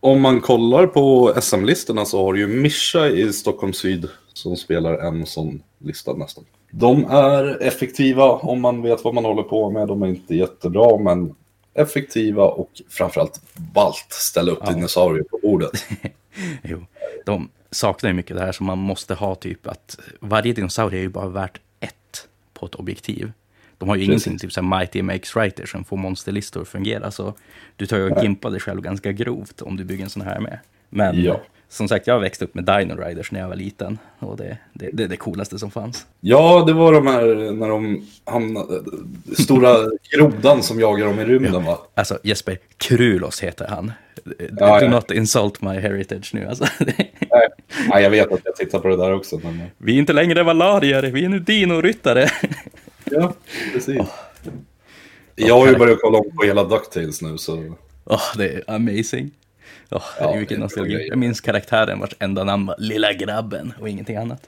[0.00, 4.94] Om man kollar på SM-listorna så har du ju Mischa i Stockholm Syd som spelar
[4.94, 6.44] en sån lista nästan.
[6.70, 9.88] De är effektiva om man vet vad man håller på med.
[9.88, 11.34] De är inte jättebra, men
[11.74, 13.40] effektiva och framförallt
[13.74, 14.70] ballt ställa upp Ja.
[14.72, 15.70] dinosaurier på bordet.
[16.62, 16.86] Jo,
[17.26, 21.02] de saknar ju mycket det här som man måste ha typ att varje dinosaurie är
[21.02, 23.32] ju bara värt ett på ett objektiv.
[23.78, 24.26] De har ju Precis.
[24.26, 27.10] ingenting typ så här Mighty Makes Writer som får monsterlistor att fungera.
[27.10, 27.34] Så
[27.76, 30.40] du tar ju och gimpar dig själv ganska grovt om du bygger en sån här
[30.40, 30.58] med.
[30.88, 31.40] Men Ja.
[31.68, 33.98] som sagt, jag växte upp med Dino Riders när jag var liten.
[34.18, 36.06] Och det, det, det är det coolaste som fanns.
[36.20, 38.80] Ja, det var de här när de hamnade,
[39.38, 39.76] stora
[40.16, 41.78] grodan som jagar dem i rymden va?
[41.94, 43.92] Alltså Jesper, Krulos heter han.
[44.38, 44.90] Ja, Do ja.
[44.90, 46.64] not insult my heritage nu alltså.
[46.80, 47.48] Nej,
[47.88, 49.40] nej, jag vet att jag tittar på det där också.
[49.42, 49.62] Men...
[49.78, 52.28] vi är inte längre valarier, vi är nu dinoryttare.
[53.10, 53.34] Ja,
[53.72, 53.98] precis.
[55.34, 57.76] Jag har ju börjat kolla om på hela DuckTales nu så...
[58.04, 59.30] Åh, det är amazing.
[59.90, 61.08] Åh, Ja, vilken nostalgi.
[61.08, 64.46] Jag minns karaktären vars enda namn var Lilla grabben och ingenting annat.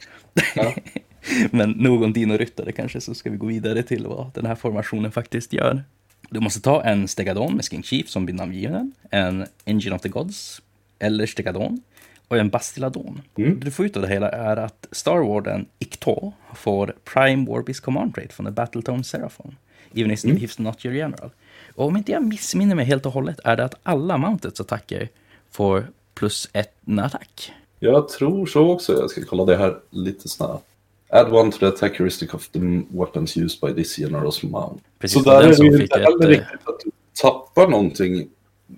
[0.54, 0.74] Ja.
[1.50, 4.54] Men nog om Dino Ryttare kanske, så ska vi gå vidare till vad den här
[4.54, 5.84] formationen faktiskt gör.
[6.30, 10.08] Du måste ta en Stegadon med Skink Chief som blir namngiven, en Engine of the
[10.08, 10.62] Gods,
[10.98, 11.82] eller Stegadon,
[12.28, 13.22] och en Bastiladon.
[13.36, 13.58] Mm.
[13.58, 17.80] Det du får ut av det hela är att Star Warden Ikto får Prime Warbeast
[17.80, 19.56] Command Trait från The Battletone Seraphon,
[19.94, 21.30] even if he's not your general.
[21.74, 25.08] Och om inte jag missminner mig helt och hållet är det att alla Mounteds attacker
[25.50, 27.52] får plus ett attack.
[27.78, 28.92] Jag tror så också.
[28.92, 30.69] Jag ska kolla det här lite snabbt.
[31.12, 32.58] Add one to the attack heuristic of the
[32.90, 34.82] weapons used by this general's mount.
[34.98, 36.90] Precis, så där är det ju inte ett, heller eh, riktigt att du
[37.22, 38.28] tappar någonting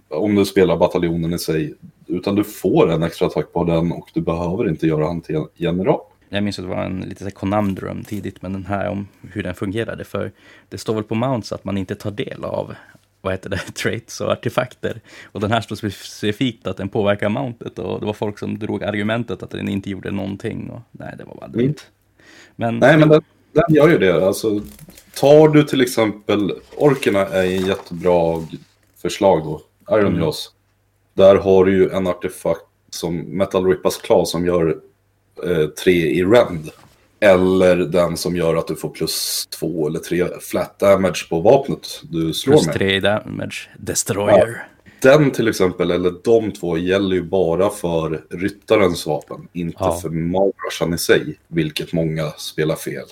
[0.09, 1.75] om du spelar bataljonen i sig.
[2.07, 5.37] Utan du får en extra attack på den och du behöver inte göra han till
[5.37, 6.01] en general.
[6.29, 9.55] Jag minns att det var en lite conundrum tidigt med den här om hur den
[9.55, 10.05] fungerade.
[10.05, 10.33] För
[10.69, 12.75] det står väl på Mounts att man inte tar del av
[13.21, 15.01] vad heter det, traits och artefakter.
[15.25, 18.85] Och den här står specifikt att den påverkar mountet och det var folk som drog
[18.85, 20.71] argumentet att den inte gjorde någonting.
[20.71, 21.75] Och, nej, det var bara dumt.
[22.63, 23.23] Men, Nej, men den,
[23.53, 24.27] den gör ju det.
[24.27, 24.61] Alltså,
[25.21, 26.53] tar du till exempel...
[26.77, 28.47] Orkerna är en jättebra
[29.03, 29.61] förslag då.
[29.97, 30.21] Iron Mm.
[30.21, 30.51] Jaws.
[31.15, 34.77] Där har du ju en artefakt som Metal Rippas Claw som gör
[35.47, 36.71] eh, tre i rend.
[37.21, 42.01] Eller den som gör att du får plus två eller tre flat damage på vapnet
[42.03, 42.75] du slår plus med.
[42.75, 44.67] tre damage, destroyer.
[45.03, 49.49] Den till exempel, eller de två, gäller ju bara för ryttarens vapen.
[49.53, 50.01] Inte Ja.
[50.01, 53.07] för Magrashan i sig, vilket många spelar fel.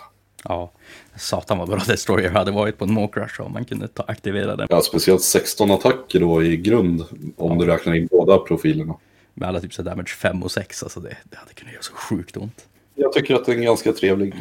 [0.44, 0.70] Ja,
[1.16, 4.66] satan vad bra destroyer hade varit på en Mokrush om man kunde ta, aktivera den.
[4.70, 7.04] Ja, speciellt 16 attacker då i grund,
[7.36, 8.94] om du räknar in båda profilerna.
[9.34, 11.92] Med alla typ så damage 5 och 6, alltså det, det hade kunnat göra så
[11.92, 12.66] sjukt ont.
[12.94, 14.34] Jag tycker att det är en ganska trevlig...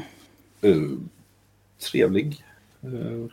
[0.62, 0.76] eh,
[1.92, 2.44] trevlig...
[2.86, 3.26] Uh,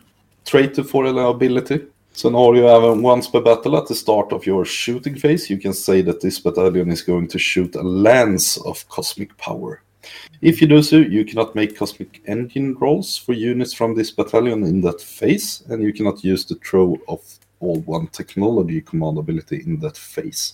[0.51, 1.79] trait du får eller ability.
[2.17, 5.53] Sen har du ju även once per battle at the start of your shooting phase
[5.53, 9.81] you can say that this battalion is going to shoot a lance of cosmic power.
[10.41, 14.63] If you do so, you cannot make cosmic engine rolls for units from this battalion
[14.63, 17.21] in that phase, and you cannot use the throw of
[17.59, 20.53] all one technology command ability in that phase.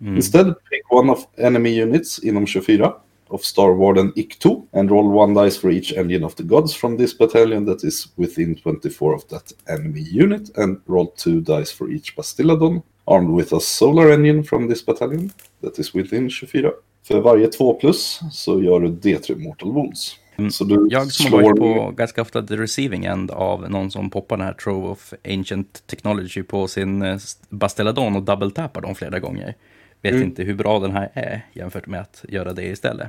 [0.00, 0.16] Mm.
[0.16, 3.03] Instead, pick one of enemy units inom 24
[3.34, 6.96] of Star Warden IK2 and roll one dice for each engine of the gods from
[6.98, 11.90] this battalion that is within 24 of that enemy unit and roll two dice for
[11.92, 15.30] each Bastiladon armed with a solar engine from this battalion
[15.62, 16.72] that is within 24.
[17.08, 20.16] För varje 2 plus så gör du D3 Mortal Wounds.
[20.36, 24.10] Du Jag som har slår varit på ganska ofta the receiving end av någon som
[24.10, 27.18] poppar den här Trove of Ancient Technology på sin eh,
[27.48, 29.54] Basteladon och double-tappar dem flera gånger.
[30.02, 30.24] Vet Mm.
[30.24, 33.08] inte hur bra den här är jämfört med att göra det istället.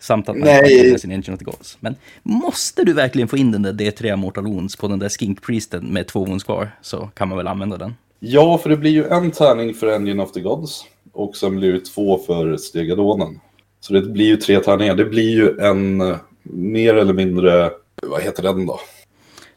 [0.00, 0.98] Samt att man Nej.
[0.98, 1.76] sin Ancient of the Gods.
[1.80, 5.42] Men måste du verkligen få in den där D3 Mortal Wounds på den där Skink
[5.42, 7.94] Priesten med två wounds kvar så kan man väl använda den.
[8.20, 10.84] Ja, för det blir ju en tärning för Engine of the Gods.
[11.12, 13.40] Och sen blir det två för Stegadonen.
[13.80, 14.94] Så det blir ju tre tärningar.
[14.94, 17.70] Det blir ju en eh, mer eller mindre...
[18.02, 18.80] Vad heter den då?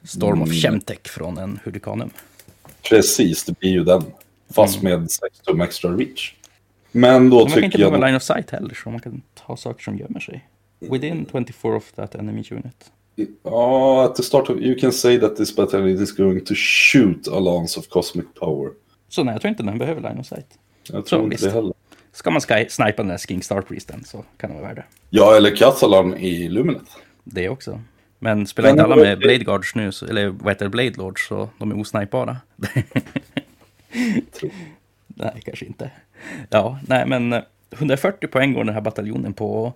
[0.03, 0.59] Storm of Mm.
[0.61, 2.09] Chemtech från en Hurricanum.
[2.89, 4.03] Precis, det blir ju den.
[4.55, 6.33] Fast med 6 tum extra reach.
[6.95, 7.91] Men då Man kan inte tycker jag...
[7.91, 10.47] behöva line of sight heller, så man kan ta saker som gömmer sig.
[10.79, 12.91] Within 24 of that enemy unit.
[13.43, 14.57] Ja, at the start of...
[14.59, 18.71] You can say that this battalion is going to shoot a lance of cosmic power.
[19.09, 20.47] Så nej, jag tror inte den behöver line of sight.
[20.83, 21.43] Jag tror Så, inte visst.
[21.43, 21.73] det heller.
[22.11, 24.83] Ska man sky- snipa den där Skink Star Priesten så kan det vara värd det.
[25.09, 26.83] Ja, eller Catalan i Luminet.
[27.23, 27.81] Det också.
[28.19, 31.49] Men spelar inte alla med Blade Guards nu, så, eller vad heter Blade Lords, så
[31.59, 32.37] de är osnipbara.
[35.07, 35.91] nej, kanske inte.
[36.49, 39.73] Ja, nej men eh, 140 poäng går den här bataljonen på.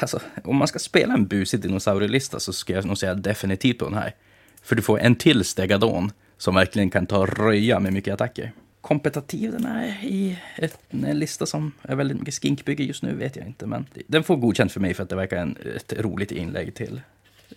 [0.00, 3.84] Alltså, om man ska spela en busig dinosaurielista så ska jag nog säga definitivt på
[3.84, 4.14] den här.
[4.62, 8.52] För du får en till Stegadon som verkligen kan ta röja med mycket attacker.
[8.80, 13.36] Kompetativ den är i ett, en lista som är väldigt mycket skinkbygge just nu vet
[13.36, 13.66] jag inte.
[13.66, 17.00] Men den får godkänt för mig för att det verkar en, ett roligt inlägg till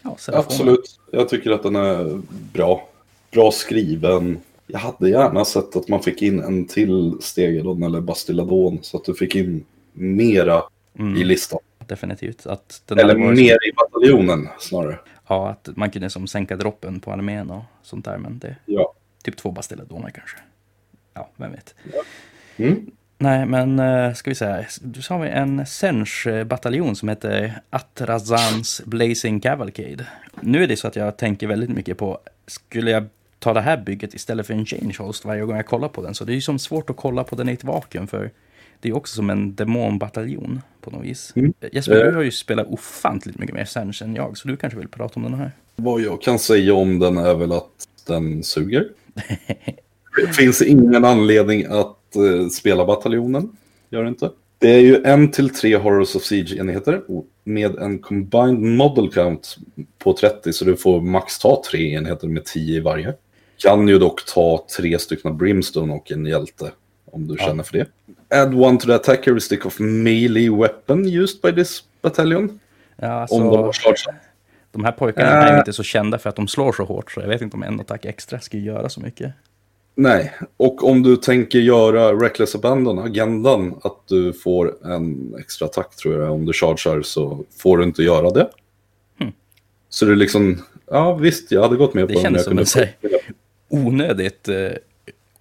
[0.02, 1.00] ja, Absolut.
[1.12, 2.22] Jag tycker att den är
[2.54, 2.90] bra.
[3.32, 4.40] Bra skriven.
[4.72, 9.06] Jag hade gärna sett att man fick in en till Stegadon eller Bastilladon så att
[9.06, 10.64] du fick in mera
[11.00, 11.16] Mm.
[11.18, 11.60] i listan.
[11.88, 12.46] Definitivt.
[12.48, 15.00] Att Eller mer i bataljonen snarare.
[15.28, 18.18] Ja, att man kunde som sänka droppen på armén och sånt där.
[18.18, 18.94] Men det Ja.
[19.24, 20.38] typ två bastilladoner kanske.
[21.14, 21.76] Ja, vem vet.
[22.58, 22.92] Mm.
[23.18, 24.66] Nej, men eh, ska vi säga.
[24.82, 30.08] Du sa vi en Sench-bataljon som heter Atrazans Blazing Cavalcade.
[30.42, 33.06] Nu är det så att jag tänker väldigt mycket på, skulle jag
[33.42, 36.16] ta det här bygget istället för en change host varje gång jag kollar på den?
[36.16, 38.32] Så det är ju som svårt att kolla på den i ett vakuum för
[38.80, 41.34] det är också som en demonbataljon på något vis.
[41.36, 41.54] Mm.
[41.72, 42.16] Jesper, du Eh.
[42.16, 45.24] har ju spelat ofantligt mycket mer Sench än jag, så du kanske vill prata om
[45.24, 45.52] den här?
[45.76, 48.88] Vad jag kan säga om den är väl att den suger.
[50.22, 53.58] Det finns ingen anledning att eh, spela bataljonen.
[53.90, 54.30] Gör det inte.
[54.58, 57.02] Det är ju en till tre Horrors of Siege-enheter
[57.44, 59.58] med en combined model count
[59.98, 63.14] på 30 så du får max ta tre enheter med 10 i varje.
[63.64, 66.72] Kan ju dock ta tre stycken Brimstone och en hjälte
[67.12, 67.46] om du Ja.
[67.46, 67.86] känner för det.
[68.42, 72.60] Add one to the attack heuristic of melee weapon used by this battalion.
[72.96, 74.18] Ja, alltså, Om de har charge.
[74.72, 75.60] de här pojkarna är ju Äh.
[75.60, 77.80] inte så kända för att de slår så hårt, så jag vet inte om en
[77.80, 79.34] attack extra ska göra så mycket.
[79.96, 85.96] Nej, och om du tänker göra Reckless Abandon, agendan, att du får en extra attack
[85.96, 88.50] tror jag, om du chargear så får du inte göra det.
[89.20, 89.32] Hmm.
[89.90, 92.24] Så det är liksom, ja visst, jag hade gått med Det på det.
[92.24, 92.66] känns jag som en
[93.72, 94.72] Onödigt eh,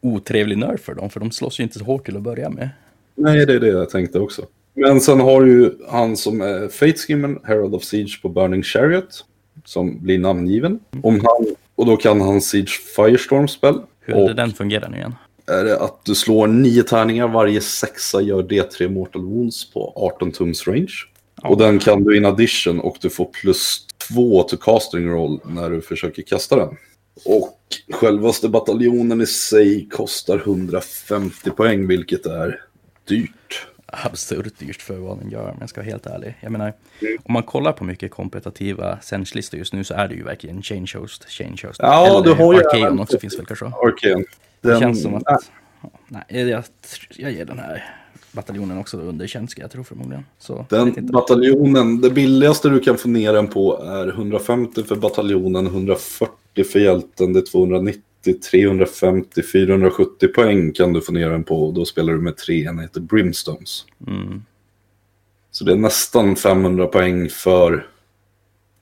[0.00, 2.70] otrevlig nerf för dem, för de slåss ju inte så hårt till att börja med.
[3.14, 4.46] Nej, det är det jag tänkte också.
[4.74, 9.24] Men sen har ju han som är Fate Skimmer, Herald of Siege på Burning Chariot,
[9.64, 10.80] som blir namngiven.
[11.02, 13.80] Om han, och då kan han Siege Firestorm spel.
[14.00, 15.14] Hur Och den fungerar nu igen?
[15.50, 20.32] är det att du slår nio tärningar, varje sexa gör D3 Mortal Wounds på 18
[20.32, 20.94] tums range.
[21.42, 25.70] Och den kan du in addition och du får plus två till casting roll när
[25.70, 26.76] du försöker kasta den.
[27.24, 27.56] Och
[27.92, 32.60] självaste bataljonen i sig kostar 150 poäng, vilket är
[33.08, 33.66] dyrt.
[33.86, 36.34] Absurt dyrt för vad den gör, om jag ska vara helt ärlig.
[36.40, 36.72] Jag menar,
[37.22, 40.92] om man kollar på mycket kompetitiva Sench-listor just nu så är det ju verkligen Change
[40.96, 41.80] Host, Change Host.
[41.82, 43.72] Ja, Eller du har ju Archaeon även- också finns väl kanske.
[44.60, 45.50] Det Den, känns som att...
[46.08, 46.64] nej, jag,
[47.16, 47.94] jag ger den här
[48.32, 50.24] bataljonen också underkänt ska jag tro förmodligen.
[50.38, 55.66] Så, Den bataljonen, det billigaste du kan få ner den på är 150 för bataljonen,
[55.66, 56.34] 140
[56.72, 58.02] för hjälten, det är 290,
[58.50, 62.64] 350, 470 poäng kan du få ner den på och då spelar du med tre
[62.64, 63.84] enheter Brimstones.
[64.06, 64.42] Mm.
[65.50, 67.86] Så det är nästan 500 poäng för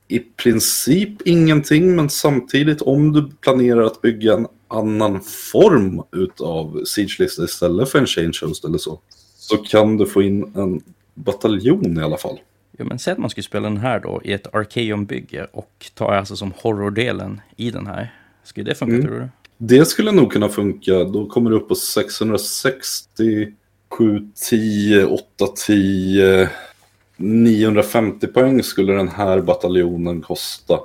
[0.09, 5.20] i princip ingenting, men samtidigt om du planerar att bygga en annan
[5.52, 9.00] form utav Siege-lista istället för en Change Host eller så,
[9.37, 10.83] så kan du få in en
[11.14, 12.38] bataljon i alla fall.
[12.78, 16.14] Jo, men säg att man skulle spela den här då i ett Archeon-bygge och ta
[16.14, 18.14] alltså som horror-delen i den här.
[18.44, 19.06] Skulle det funka Mm.
[19.06, 19.28] tror du?
[19.56, 21.04] Det skulle nog kunna funka.
[21.04, 23.52] Då kommer du upp på 660,
[23.90, 25.22] 7, 10, 8,
[25.66, 26.48] 10,
[27.16, 30.80] 950 poäng skulle den här bataljonen kosta.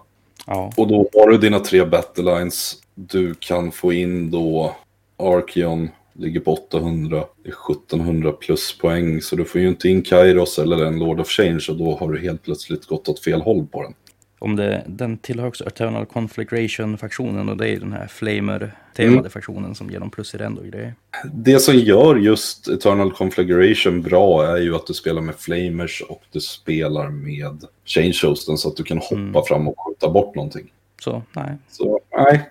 [0.47, 0.73] Ja.
[0.77, 2.75] Och då har du dina tre battle lines.
[2.95, 4.75] Du kan få in då
[5.17, 9.21] Archeon, ligger på 800, det är 1700 plus poäng.
[9.21, 12.12] Så du får ju inte in Kairos eller en Lord of Change och då har
[12.12, 13.93] du helt plötsligt gått åt fel håll på den.
[14.39, 19.30] Om det, den tillhör också Eternal Conflagration-faktionen och det är den här Flamer-temade Mm.
[19.30, 20.93] faktionen som ger dem plus i rend och grejer.
[21.34, 26.21] Det som gör just Eternal Conflagration bra är ju att du spelar med Flamers och
[26.32, 29.43] du spelar med Change Hosten så att du kan hoppa Mm.
[29.47, 30.71] fram och skjuta bort någonting.
[31.04, 32.49] Så nej, Så nej,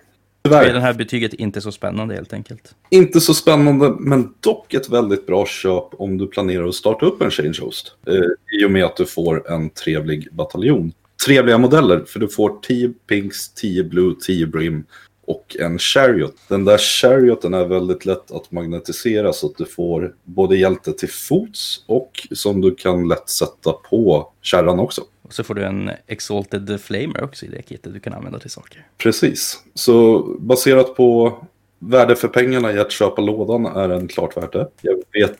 [0.49, 0.73] är tyvärr.
[0.73, 2.75] det här betyget inte så spännande helt enkelt.
[2.89, 7.21] Inte så spännande, men dock ett väldigt bra köp om du planerar att starta upp
[7.21, 7.95] en Change Host.
[8.07, 10.91] Eh, I och med att du får en trevlig bataljon.
[11.25, 14.83] Trevliga modeller, för du får 10 Pinks, 10 Blue, 10 Brim
[15.25, 16.35] och en Chariot.
[16.47, 21.09] Den där Charioten är väldigt lätt att magnetisera så att du får både hjälte till
[21.09, 25.01] fots och som du kan lätt sätta på kärran också.
[25.23, 28.49] Och så får du en Exalted Flamer också i det kittet du kan använda till
[28.49, 28.87] saker.
[28.97, 29.63] Precis.
[29.73, 31.37] Så baserat på
[31.79, 34.69] värde för pengarna i att köpa lådan är den klart värt det.
[34.81, 35.37] Jag vet,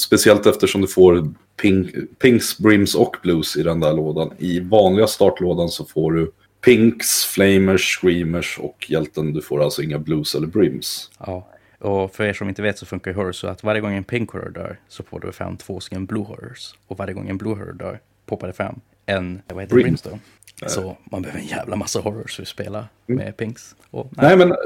[0.00, 4.30] speciellt eftersom du får pink, pinks, brims och blues i den där lådan.
[4.38, 6.32] I vanliga startlådan så får du
[6.64, 9.32] pinks, flamers, screamers och hjälten.
[9.32, 11.10] Du får alltså inga blues eller brims.
[11.18, 11.48] Ja.
[11.78, 14.30] Och för er som inte vet så funkar Horror så att varje gång en Pink
[14.30, 16.74] Horror dör så får du fram två stycken Blue Horrors.
[16.86, 19.82] Och varje gång en Blue Horror dör poppar det fram en, vad heter Brim.
[19.84, 20.18] Brimstone.
[20.66, 23.74] Så man behöver en jävla massa Horrors för att spela med Pinks.
[23.90, 24.56] Och, nej, Nej, men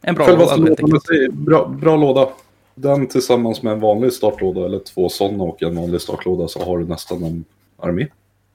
[0.00, 1.00] en bra låda lådan,
[1.32, 2.28] bra, bra låda.
[2.74, 6.78] Den tillsammans med en vanlig startlåda eller två sådana och en vanlig startlåda så har
[6.78, 7.44] du nästan en
[7.76, 8.06] armé.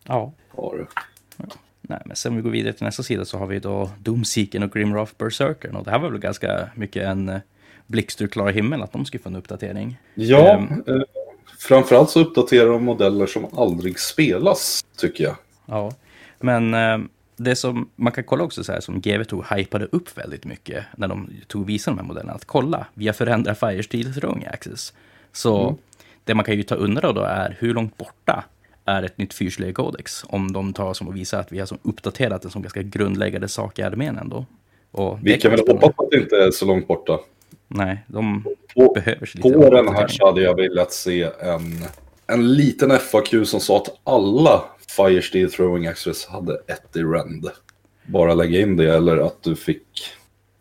[0.08, 0.32] Ja.
[0.50, 0.86] Har du.
[1.82, 4.72] Nej, men sen vi går vidare till nästa sida så har vi då Doomseekern och
[4.72, 5.76] Grimroth Berserkern.
[5.76, 7.40] Och det här var väl ganska mycket en eh,
[7.88, 9.98] blixt ur klara himmel att de skulle få en uppdatering.
[10.16, 10.84] Ja, Ehm.
[11.60, 15.36] Framförallt så uppdaterar de modeller som aldrig spelas, tycker jag.
[15.66, 15.92] Ja,
[16.40, 16.98] men eh,
[17.38, 21.08] det som man kan kolla också så här som GV2 hypade upp väldigt mycket när
[21.08, 22.34] de tog visade de här modellerna.
[22.34, 24.94] Att kolla, vi har förändrat Firesteel Throwing Axis.
[25.32, 25.78] Så
[26.24, 28.46] det man kan ju ta undra då är hur långt borta
[28.86, 30.26] är ett nytt fyrslayer-kodex?
[30.28, 33.48] Om de tar som och visar att vi har som uppdaterat en som ganska grundläggande
[33.48, 34.46] sak i armén ändå.
[34.92, 37.20] Och Vi kan väl hoppas att det inte är så långt borta.
[37.72, 38.44] Nej, de
[38.76, 41.86] På, behöver sig lite på den här så hade jag velat se en,
[42.28, 44.64] en liten FAQ som sa att alla
[44.96, 47.50] Firesteel Throwing Axis hade ett i rend.
[48.06, 49.84] Bara lägga in det eller att du fick...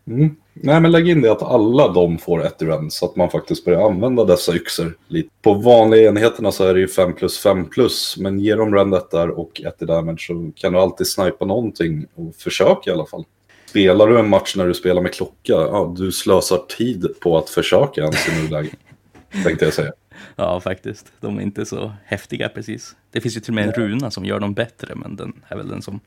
[0.07, 0.35] Mm.
[0.53, 3.29] Nej, men lägg in det att alla de får ett i rend så att man
[3.29, 4.97] faktiskt börjar använda dessa yxor.
[5.07, 5.29] Lite.
[5.41, 9.11] På vanliga enheterna så är det ju 5 plus 5 plus, men ger de rendet
[9.11, 13.05] där och ett i damage så kan du alltid snipa någonting och försöka i alla
[13.05, 13.25] fall.
[13.69, 17.49] Spelar du en match när du spelar med klocka, ja, du slösar tid på att
[17.49, 18.79] försöka ens i nuläget.
[19.43, 19.91] tänkte jag säga.
[20.35, 21.11] Ja, faktiskt.
[21.19, 22.95] De är inte så häftiga precis.
[23.11, 25.57] Det finns ju till och med en runa som gör dem bättre, men den är
[25.57, 25.99] väl den som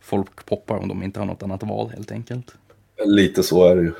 [0.00, 2.54] folk poppar om de inte har något annat val helt enkelt.
[3.04, 3.92] Lite så är det ju.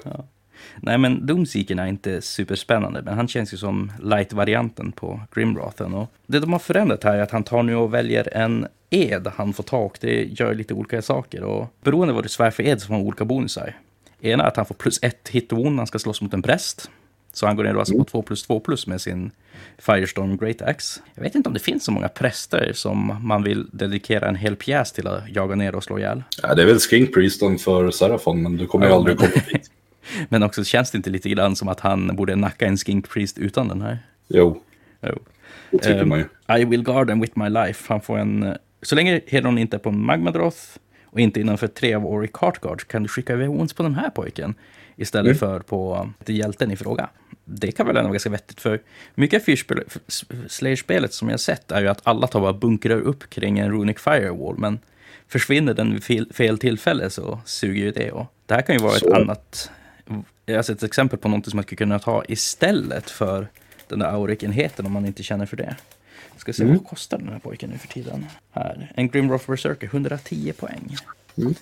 [0.77, 5.95] Nej, men Doomseekern är inte superspännande, men han känns ju som light-varianten på Grimrothen.
[5.95, 9.29] Och det de har förändrat här är att han tar nu och väljer en ed
[9.37, 11.43] han får ta och det gör lite olika saker.
[11.43, 13.77] Och beroende på vad du svär för ed så får man olika bonusar.
[14.21, 16.91] Ena är att han får plus ett hit när han ska slåss mot en präst.
[17.33, 19.31] Så han går ner alltså på 2 plus 2 plus med sin
[19.79, 21.01] Firestorm Great Axe.
[21.15, 24.57] Jag vet inte om det finns så många präster som man vill dedikera en hel
[24.57, 26.23] pjäs till att jaga ner och slå ihjäl.
[26.43, 29.71] Ja, det är väl Skink Priesten för Serafon, men du kommer ju aldrig komma dit.
[30.29, 33.39] Men också känns det inte lite grann som att han borde nacka en Skink Priest
[33.39, 33.99] utan den här?
[34.29, 34.63] Jo,
[35.03, 35.19] Jo.
[35.71, 36.57] det tycker Ehm, man ju.
[36.61, 37.85] I will guard them with my life.
[37.89, 38.43] Han får en...
[38.43, 40.59] eh, Så länge Hedron inte är på Magmadroth
[41.05, 44.11] och inte innanför tre av Ori Cartguard kan du skicka iväg ons på den här
[44.11, 44.55] pojken
[44.97, 45.39] istället Mm.
[45.39, 47.09] för på till hjälten i fråga.
[47.45, 48.81] Det kan väl ändå vara ganska vettigt för
[49.15, 49.83] mycket av
[50.49, 53.99] Slayer-spelet som jag sett är ju att alla tar bara bunkrar upp kring en Runic
[53.99, 54.79] Firewall men
[55.29, 58.11] försvinner den vid fel, fel tillfälle så suger ju det.
[58.13, 59.07] Och det här kan ju vara Så.
[59.09, 59.71] ett annat,
[60.57, 63.49] alltså ett exempel på något som man skulle kunna ta istället för
[63.89, 65.77] den där Auric-enheten om man inte känner för det.
[66.37, 66.77] Ska se, Mm.
[66.77, 68.27] vad kostar den här pojken nu för tiden?
[68.51, 70.97] Här, en Grimroth Berserker, 110 poäng.
[71.39, 71.55] Mm.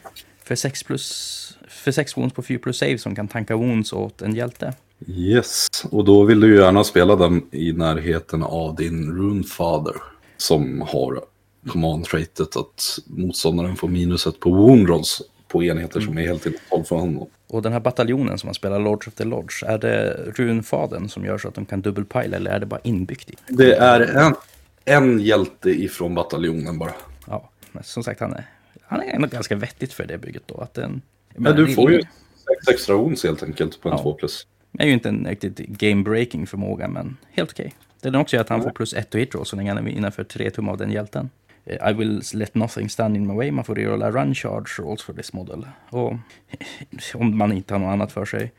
[0.42, 4.22] För 6 plus, för 6 wounds på 4 plus save som kan tanka wounds åt
[4.22, 4.72] en hjälte.
[5.07, 9.94] Yes, och då vill du gärna spela den i närheten av din Runefather.
[10.36, 11.20] Som har
[11.68, 16.96] command-traitet att motståndaren får minuset på wound rolls på enheter som är helt inne för
[16.96, 17.26] honom.
[17.49, 21.24] Och den här bataljonen som man spelar Lords of the Lodge, är det runfaden som
[21.24, 23.34] gör så att de kan dubbelpila eller är det bara inbyggt i?
[23.49, 24.34] Det är en,
[24.84, 26.92] en hjälte ifrån bataljonen bara.
[27.26, 28.44] Ja, men som sagt, han är,
[28.82, 30.61] han är ändå ganska vettigt för det bygget då.
[30.61, 31.03] Att den,
[31.36, 34.03] Men du får ju sex extra wounds helt enkelt på en Ja.
[34.03, 34.46] 2 plus.
[34.72, 37.74] Det är ju inte en riktigt game-breaking förmåga, men helt okej.
[38.01, 39.90] Det är också att han får plus ett och hit roll så länge han är
[39.90, 41.30] innanför tre tum av den hjälten.
[41.68, 43.50] I will let nothing stand in my way.
[43.50, 45.66] Man får rerolla run charge rolls för this model.
[45.90, 46.12] Och
[47.14, 48.52] om man inte har något annat för sig.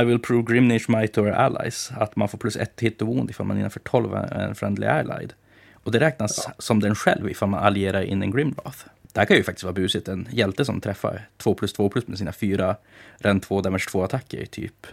[0.00, 1.90] I will prove Grimnish might our allies.
[1.96, 4.86] Att man får plus ett hit och wound ifall man innanför 12 är en friendly
[4.86, 5.32] allied.
[5.72, 8.78] Och det räknas som den själv ifall man allierar in en Grimroth.
[9.12, 10.08] Det här kan ju faktiskt vara busigt.
[10.08, 12.76] En hjälte som träffar 2 plus 2 plus med sina fyra
[13.18, 14.86] ren 2 damage 2 attacker typ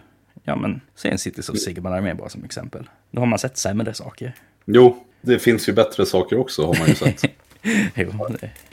[0.43, 2.89] Ja, men säg en Cities of Sigmar armé bara som exempel.
[3.11, 4.35] Nu har man sett sämre saker.
[4.65, 7.23] Jo, det finns ju bättre saker också har man ju sett.
[7.95, 8.11] Jo,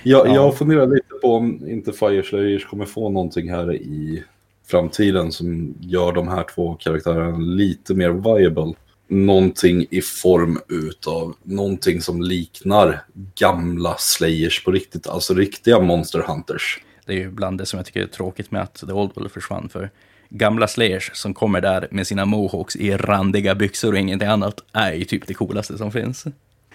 [0.03, 0.35] Jag, Ja.
[0.35, 4.25] jag funderar lite på om inte Fireslayers kommer få någonting här i
[4.67, 8.73] framtiden som gör de här två karaktärerna lite mer viable.
[9.11, 13.01] Någonting i form utav någonting som liknar
[13.39, 16.81] gamla Slayers på riktigt, alltså riktiga Monster Hunters.
[17.07, 19.31] det är ju bland det som jag tycker är tråkigt med att The Old World
[19.33, 19.69] försvann.
[19.69, 19.91] För
[20.31, 24.93] gamla Slayers som kommer där med sina mohawks i randiga byxor och ingenting annat är
[24.93, 26.25] ju typ det coolaste som finns.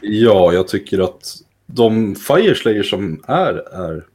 [0.01, 1.35] Ja, jag tycker att
[1.65, 4.05] de Fireslayers som är, är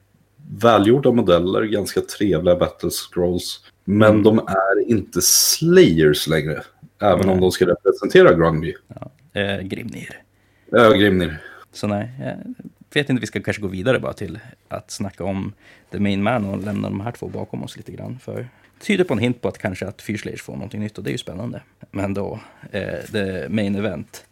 [0.60, 3.64] välgjorda modeller, ganska trevliga battle scrolls.
[3.84, 4.22] Men Mm.
[4.22, 6.62] de är inte Slayers längre.
[7.02, 7.40] Även om Nej.
[7.40, 8.74] de ska representera Grungy.
[8.88, 9.10] Ja.
[9.40, 10.22] Eh, Grimnir.
[10.70, 11.38] Ja, Grimnir.
[11.72, 12.54] Så nej, jag
[12.94, 14.38] vet inte, vi ska kanske gå vidare bara till
[14.68, 15.52] att snacka om
[15.90, 18.18] The Main Man och lämna de här två bakom oss lite grann.
[18.18, 18.36] För
[18.78, 21.10] det tyder på en hint på att kanske att Fyrslayers får någonting nytt och det
[21.10, 21.62] är ju spännande.
[21.90, 22.40] Men då,
[22.72, 24.24] eh, The Main Event,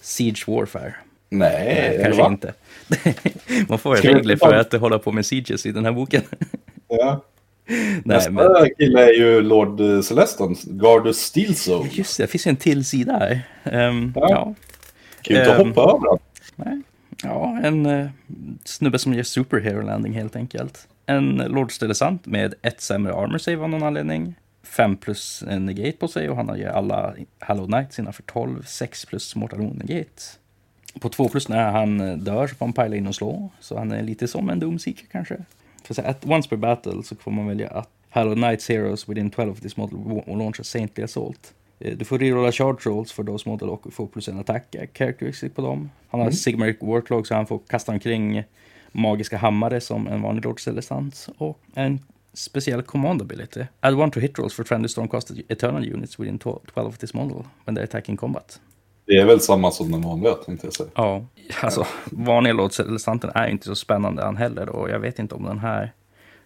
[0.00, 0.94] Siege Warfare.
[1.30, 2.28] Nej, Nej, kanske va?
[2.28, 2.54] inte.
[3.68, 6.22] Man får vi regler för att hålla på med sieges i den här boken.
[6.92, 7.24] Ja.
[7.66, 8.46] Nej, Nästa men
[8.78, 11.88] kille är ju Lord eh, Celestan, Gardus Steelsoul.
[11.92, 13.40] just det, det finns ju en till sida här.
[13.64, 14.26] Ehm, Ja.
[14.30, 14.54] ja.
[15.22, 15.68] Kan ju inte Ehm.
[15.68, 16.18] hoppa över.
[16.56, 16.82] Nej.
[17.22, 18.06] Ja, en eh,
[18.64, 20.88] snubbe som ger superhero landing helt enkelt.
[21.06, 24.34] En Lord Stelesant med ett sämre armor save av någon anledning.
[24.62, 28.62] 5 plus negate på sig och han har ju alla Hallow Knight sina för 12.
[28.66, 30.22] 6 plus Mortal negate.
[31.00, 33.50] På 2 plus när han eh, dör så får han pila in och slå.
[33.60, 35.36] Så han är lite som en Doomseeker kanske.
[35.84, 39.30] För så att once per battle så får man välja att Hallow Knights Heroes within
[39.30, 41.54] 12 of this model launch a Saintly Assault.
[41.78, 45.52] Eh, Du får rerolla charge rolls för those model och få plus en attack characteristic
[45.54, 45.90] på dem.
[46.10, 46.32] Han har Mm.
[46.36, 48.42] Sigmaric Worklock så han får kasta omkring
[48.92, 51.28] magiska hammare som en vanlig Lord Celestant.
[51.38, 52.00] Och en
[52.32, 53.64] speciell command ability.
[53.80, 57.44] Add one to hit rolls for friendly stormcasted eternal units within 12 of this model
[57.64, 58.60] when they're attacking combat.
[59.10, 60.88] Det är väl samma som den vanliga tänkte jag säga.
[60.94, 61.24] Ja,
[61.62, 65.58] alltså vanliga Celestanten är inte så spännande han heller och jag vet inte om den
[65.58, 65.92] här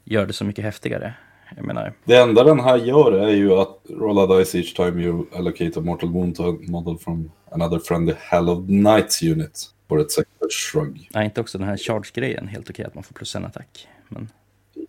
[0.05, 1.15] gör det så mycket häftigare.
[1.57, 5.27] Jag menar, Det enda den här gör är ju att rolla dice each time you
[5.37, 9.71] allocate a mortal wound to a model from another friendly Hallowed Knights unit.
[9.89, 11.11] Får ett sector shrug.
[11.15, 13.89] är inte också den här charge-grejen helt okej att man får plus en attack?
[14.09, 14.29] Men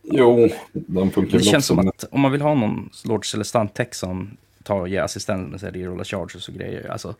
[0.03, 1.81] Jo, den funkar det väl känns också.
[1.81, 5.75] som att om man vill ha någon Lord Celestant-tech som tar och ger assistent med
[5.75, 7.15] rolla charges och grejer, alltså,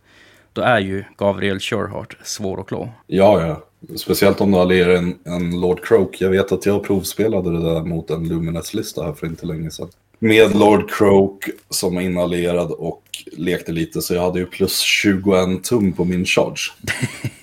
[0.55, 2.89] då är ju Gabriel Sherhart svår att klå.
[3.07, 3.63] Ja, ja.
[3.97, 6.21] Speciellt om du allierar en, en Lord Croak.
[6.21, 9.89] Jag vet att jag provspelade det där mot en Luminous-lista här för inte länge sedan.
[10.19, 13.03] Med Lord Croak som inallerad och
[13.37, 16.71] lekte lite så jag hade ju plus 21 tum på min charge.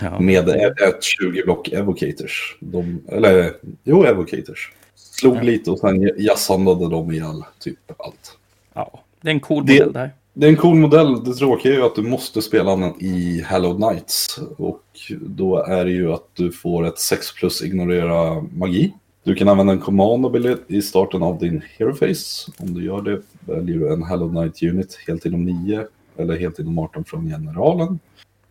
[0.00, 0.20] Ja.
[0.20, 2.56] Med ett, ett 20 block Evocators.
[2.60, 3.52] De, eller,
[3.84, 4.72] jo, Evocators.
[4.94, 5.42] Slog Ja.
[5.42, 8.36] lite och sen jassandade de ihjäl typ allt.
[8.74, 10.10] ja, det är en cool Det- modell där.
[10.38, 11.24] Det är en cool modell.
[11.24, 14.40] Det tråkiga är ju att du måste spela den i Hallowed Knights.
[14.56, 14.82] Och
[15.20, 18.92] då är det ju att du får ett 6 plus ignorera magi.
[19.24, 22.52] Du kan använda en command ability i starten av din hero face.
[22.58, 25.86] Om du gör det väljer du en Hallowed Knight unit helt inom 9
[26.16, 27.98] eller helt inom 18 från generalen.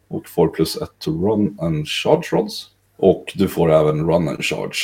[0.08, 2.70] Och får plus 1 to run and charge rolls.
[2.98, 4.78] Och du får även run and charge.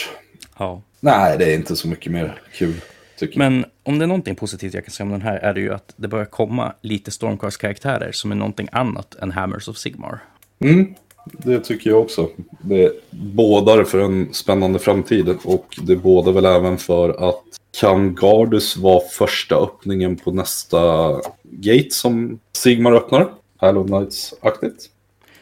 [0.58, 0.82] Ja.
[1.00, 2.74] Nej, det är inte så mycket mer kul.
[3.18, 3.52] Tycker jag.
[3.52, 5.74] Men om det är någonting positivt jag kan säga om den här är det ju
[5.74, 10.20] att det börjar komma lite Stormcast-karaktärer som är någonting annat än Hammers of Sigmar.
[10.60, 10.96] Mm,
[11.26, 12.30] det tycker jag också.
[12.62, 17.44] Det bådar för en spännande framtid och det bådar väl även för att
[17.80, 21.12] kan Gardus vara första öppningen på nästa
[21.44, 23.34] gate som Sigmar öppnar?
[23.58, 24.90] Hallowed Knights-aktigt.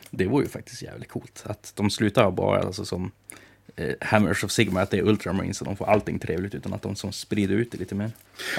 [0.10, 1.44] Det vore ju faktiskt jävligt coolt.
[1.46, 3.12] Att de slutar bara alltså, som
[3.76, 6.82] eh, Hammers of Sigmar, att det är Ultramarines så de får allting trevligt utan att
[6.82, 8.12] de som sprider ut det lite mer.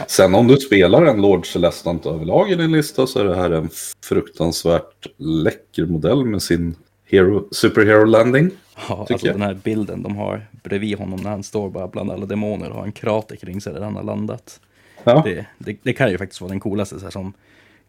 [0.06, 3.50] Sen om du spelar en Lord Celestant överlag i din lista så är det här
[3.50, 3.70] en
[4.04, 8.50] fruktansvärt läcker modell med sin hero, superhero landing.
[8.88, 9.34] Ja, alltså jag.
[9.34, 12.76] den här bilden de har bredvid honom när han står bara bland alla demoner och
[12.76, 14.60] har en krater kring sig där han har landat.
[15.04, 15.22] Ja.
[15.24, 17.32] Det, det, det kan ju faktiskt vara den coolaste så här, som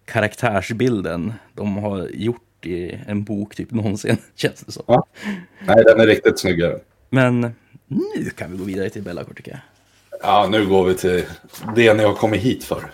[0.05, 4.83] karaktärsbilden de har gjort i en bok typ någonsin, känns det som.
[4.87, 5.05] Ja.
[5.67, 6.79] Nej, den är riktigt snyggare.
[7.13, 7.53] Men
[7.87, 9.59] nu kan vi gå vidare till Bellacore tycker jag.
[10.21, 11.23] Ja, nu går vi till
[11.75, 12.91] det ni har kommit hit för.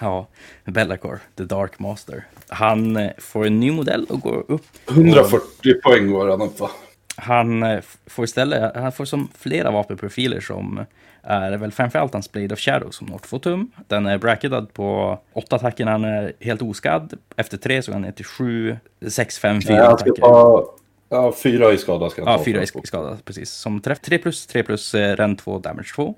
[0.00, 0.26] Ja,
[0.64, 2.26] Bellacore, The Dark Master.
[2.48, 4.66] Han eh, får en ny modell och går upp.
[4.90, 6.70] 140 poäng var han upp va?
[7.16, 10.84] Han eh, får istället, han får som flera vapenprofiler som
[11.22, 13.70] är väl framförallt hans Blade of Shadow som når 2 tum.
[13.88, 17.14] Den är bracketad på 8 attacker när han är helt oskadd.
[17.36, 18.76] Efter 3 så går han ner till 7,
[19.08, 20.22] 6, 5, 4 Nej, han ska attacker.
[20.22, 20.74] ta...
[21.14, 22.44] Ja, fyra i skada ska han Ja, ta.
[22.44, 22.80] 4 i för.
[22.84, 23.50] skada, precis.
[23.50, 26.14] Som träff 3 plus, 3 plus, eh, ren 2, damage 2.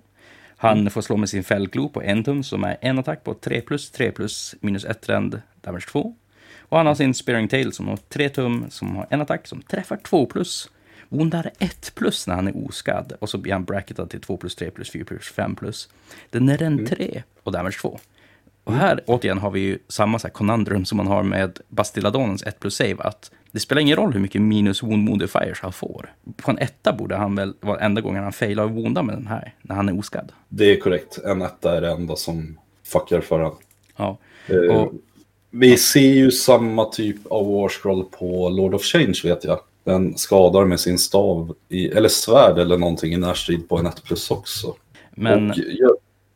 [0.56, 3.60] Han får slå med sin fällglo på en tum som är en attack på 3
[3.60, 6.14] plus, 3 plus, minus 1 rend, damage 2.
[6.68, 9.62] Och han har sin Spearing Tail som har 3 tum som har en attack som
[9.62, 10.70] träffar 2 plus.
[11.08, 13.12] Wondar 1 plus när han är oskadd.
[13.20, 15.88] Och så blir han bracketad till 2 plus, 3 plus, 4 plus, 5 plus.
[16.30, 17.98] Den är en 3 och damage 2.
[18.64, 22.42] Och här återigen har vi ju samma så här conundrum som man har med Bastiladonens
[22.42, 22.96] 1 plus save.
[22.98, 26.12] Att det spelar ingen roll hur mycket minus wound modifiers han får.
[26.36, 29.26] På en etta borde han väl vara enda gången han failar att wounda med den
[29.26, 29.54] här.
[29.62, 30.32] När han är oskadd.
[30.48, 31.18] Det är korrekt.
[31.24, 33.52] En etta är det enda som fuckar för han.
[33.96, 34.18] Ja.
[34.46, 34.92] Eh, Och-
[35.50, 39.58] Vi ser ju samma typ av warscroll på Lord of Change vet jag.
[39.84, 44.02] Den skadar med sin stav, i, eller svärd eller någonting i närstrid på en 1
[44.04, 44.74] plus också.
[45.10, 45.92] Men Och jag,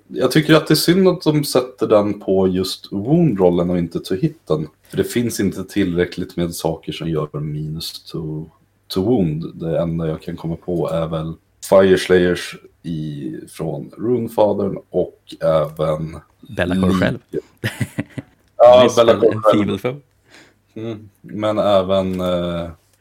[0.08, 4.00] jag tycker att det är synd att de sätter den på just wound-rollen och inte
[4.00, 4.66] to hitten.
[4.90, 8.44] För det finns inte tillräckligt med saker som gör minus to,
[8.88, 9.44] to wound.
[9.54, 11.32] Det enda jag kan komma på är väl
[11.70, 16.18] Fire Slayers i, från Runefadern och även...
[16.56, 17.18] Bellacore själv.
[18.56, 18.90] Ja, en
[19.78, 20.00] själv.
[20.74, 21.08] Mm.
[21.20, 22.60] Men även eh,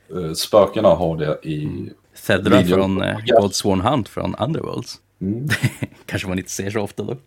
[0.09, 1.89] eh, spökena har det i...
[2.27, 2.75] Thedra Video.
[2.75, 3.41] från eh, Ja.
[3.41, 4.95] Godsworn Hunt från Underworlds.
[5.21, 5.47] Mm.
[6.05, 7.21] Kanske man inte ser så ofta dock.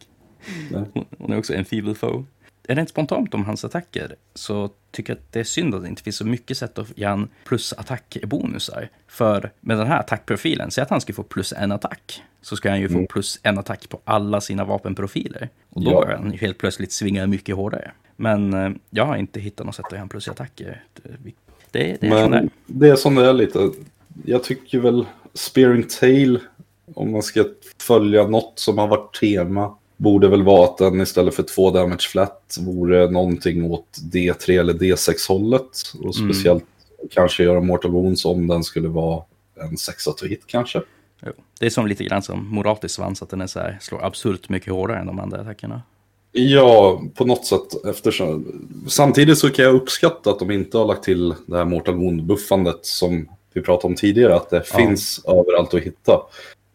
[0.71, 2.25] Hon- Hon är också en feeble foe.
[2.69, 6.03] Rent spontant om hans attacker så tycker jag att det är synd att det inte
[6.03, 8.89] finns så mycket sätt att ge han plus attack-bonusar.
[9.09, 12.71] För med den här attackprofilen, säg att han ska få plus en attack, så ska
[12.71, 13.07] han ju få Mm.
[13.07, 15.49] plus en attack på alla sina vapenprofiler.
[15.71, 16.01] Och då Ja.
[16.01, 17.91] börjar han ju helt plötsligt svinga mycket hårdare.
[18.17, 20.85] Men eh, jag har inte hittat något sätt att ge han plus attacker.
[21.71, 22.41] Det, det, är som det är.
[22.43, 23.71] Men det är som det är lite.
[24.25, 26.39] Jag tycker väl Spearing Tail,
[26.95, 27.45] om man ska
[27.81, 32.09] följa något som har varit tema, borde väl vara att den istället för två damage
[32.11, 35.71] flat vore någonting åt D3 eller D6-hållet.
[35.95, 36.33] Och Mm.
[36.33, 36.65] speciellt
[37.11, 39.23] kanske göra Mortal Wounds om den skulle vara
[39.61, 40.83] en sexa to hit kanske.
[41.27, 41.33] Jo.
[41.61, 44.49] Det är som lite grann som Moratis svans, att den är så här, slår absurt
[44.49, 45.83] mycket hårdare än de andra attackerna.
[46.33, 47.85] Ja, på något sätt.
[47.85, 48.47] Eftersom...
[48.89, 52.79] Samtidigt så kan jag uppskatta att de inte har lagt till det här Mortal Wound-buffandet
[52.83, 54.77] som vi pratade om tidigare, att det Ja.
[54.79, 56.21] finns överallt att hitta.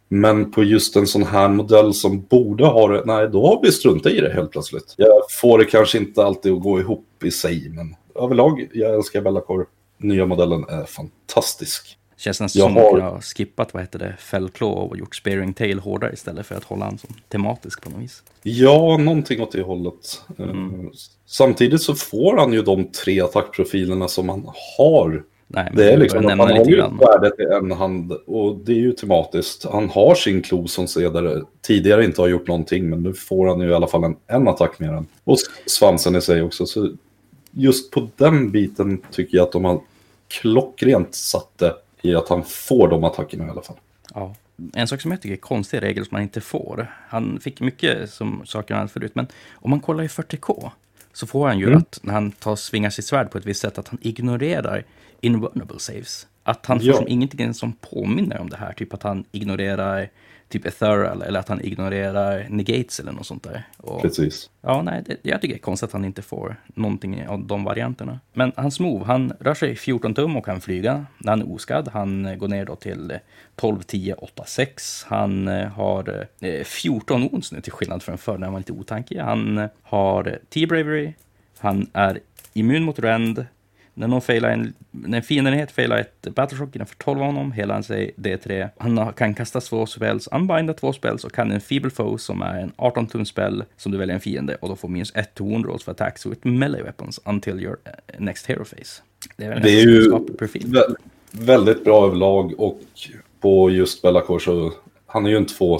[0.10, 3.72] Men på just en sån här modell som borde ha det, nej då har vi
[3.72, 4.94] struntat i det helt plötsligt.
[4.98, 9.22] Jag får det kanske inte alltid att gå ihop i sig, men överlag, jag älskar
[9.22, 9.66] Bellacore.
[9.98, 11.98] Nya modellen är fantastisk.
[12.18, 14.98] Känns nästan Jag som att har- man kunde ha skippat, vad heter det, Fällklå och
[14.98, 18.24] gjort Spearing Tail hårdare istället för att hålla han som tematisk på något vis.
[18.44, 20.22] Ja, någonting åt det hållet.
[20.40, 20.80] Mm.
[20.86, 20.92] Eh,
[21.26, 26.26] Samtidigt så får han ju de tre attackprofilerna som han har Nej, Det är liksom
[26.26, 29.66] att han har ju värdet i en hand och det är ju tematiskt.
[29.72, 33.60] Han har sin klo som sedare tidigare inte har gjort någonting men nu får han
[33.60, 35.08] ju i alla fall en, en attack med den.
[35.24, 36.66] Och svansen i sig också.
[36.66, 36.92] Så
[37.52, 39.82] just på den biten tycker jag att de har
[40.28, 43.78] klockrent satt det i att han får de attackerna i alla fall.
[44.14, 44.36] Ja.
[44.74, 46.92] En sak som jag tycker är konstig regel som man inte får.
[47.10, 50.72] Han fick mycket som saker han hade förut, men om man kollar i 40K
[51.18, 51.78] så får han ju Mm.
[51.78, 54.86] att när han tar svingar sitt svärd på ett visst sätt att han ignorerar
[55.22, 56.28] invulnerable saves.
[56.48, 56.94] Att han får Ja.
[56.96, 60.10] som ingenting som påminner om det här, typ att han ignorerar
[60.50, 63.64] typ ethereal eller att han ignorerar negates eller något sånt där.
[63.78, 64.50] Och, Precis.
[64.62, 67.64] Ja, nej, det, jag tycker det är konstigt att han inte får någonting av de
[67.64, 68.20] varianterna.
[68.34, 71.06] Men hans move, han rör sig 14 tum och kan flyga.
[71.18, 73.18] När han är oskadd, han eh, går ner då till eh,
[73.56, 75.04] 12, 10, 8, 6.
[75.08, 78.72] Han eh, har eh, 14 ons nu till skillnad från förr när han var lite
[78.74, 79.18] otankig.
[79.20, 81.14] Han eh, har eh, 10 bravery.
[81.58, 82.20] Han är
[82.54, 83.46] immun mot rend.
[84.00, 87.74] När någon failar en, när en fiendenhet failar ett battleshock innanför 12 av honom, helar
[87.74, 88.70] han sig D3.
[88.78, 92.60] Han kan kasta två spells, unbinda två spells och kan en feeble foe som är
[92.62, 95.44] en 18 tum spell som du väljer en fiende och då får minus 1 to
[95.46, 99.02] wound rolls för attacks with melee weapons until your eh, next hero phase.
[99.38, 100.12] Det är, Det är ju
[100.72, 100.96] vä-
[101.32, 102.80] väldigt bra överlag och
[103.42, 104.72] på just Bellacore så
[105.06, 105.80] han är ju en två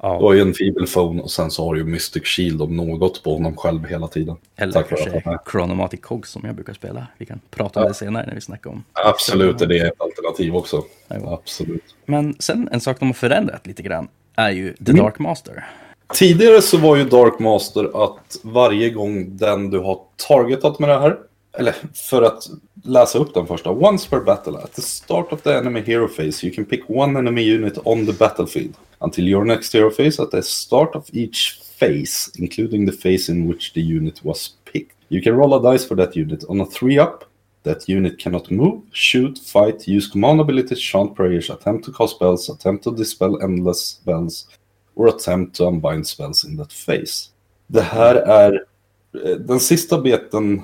[0.00, 0.08] caster.
[0.08, 2.76] Du Ja, har ju en Feeble och sen så har du ju Mystic Shield om
[2.76, 4.36] något på honom själv hela tiden.
[4.56, 7.06] eller Tack kanske är- Chronomatic Cogs som jag brukar spela.
[7.18, 10.56] Vi kan prata om det senare när vi snackar om Absolut är det ett alternativ
[10.56, 10.82] också.
[11.14, 11.28] Jo.
[11.28, 11.84] Absolut.
[12.06, 15.04] Men sen en sak de har förändrat lite grann är ju The Mm.
[15.04, 15.64] Dark Master.
[16.14, 20.98] Tidigare så var ju Dark Master att varje gång den du har targetat med det
[20.98, 21.16] här,
[21.58, 22.42] eller för att
[22.84, 26.46] läsa upp den första, once per battle at the start of the enemy hero phase
[26.46, 30.30] you can pick one enemy unit on the battlefield until your next hero phase at
[30.30, 34.96] the start of each phase, including the phase in which the unit was picked.
[35.08, 37.24] You can roll a dice for that unit on a three up.
[37.62, 42.48] That unit cannot move, shoot, fight, use command abilities, chant prayers, attempt to cast spells,
[42.48, 44.46] attempt to dispel endless spells,
[44.94, 47.30] or attempt to unbind spells in that phase.
[47.66, 48.52] Det här är...
[49.24, 50.62] eh, Den sista beten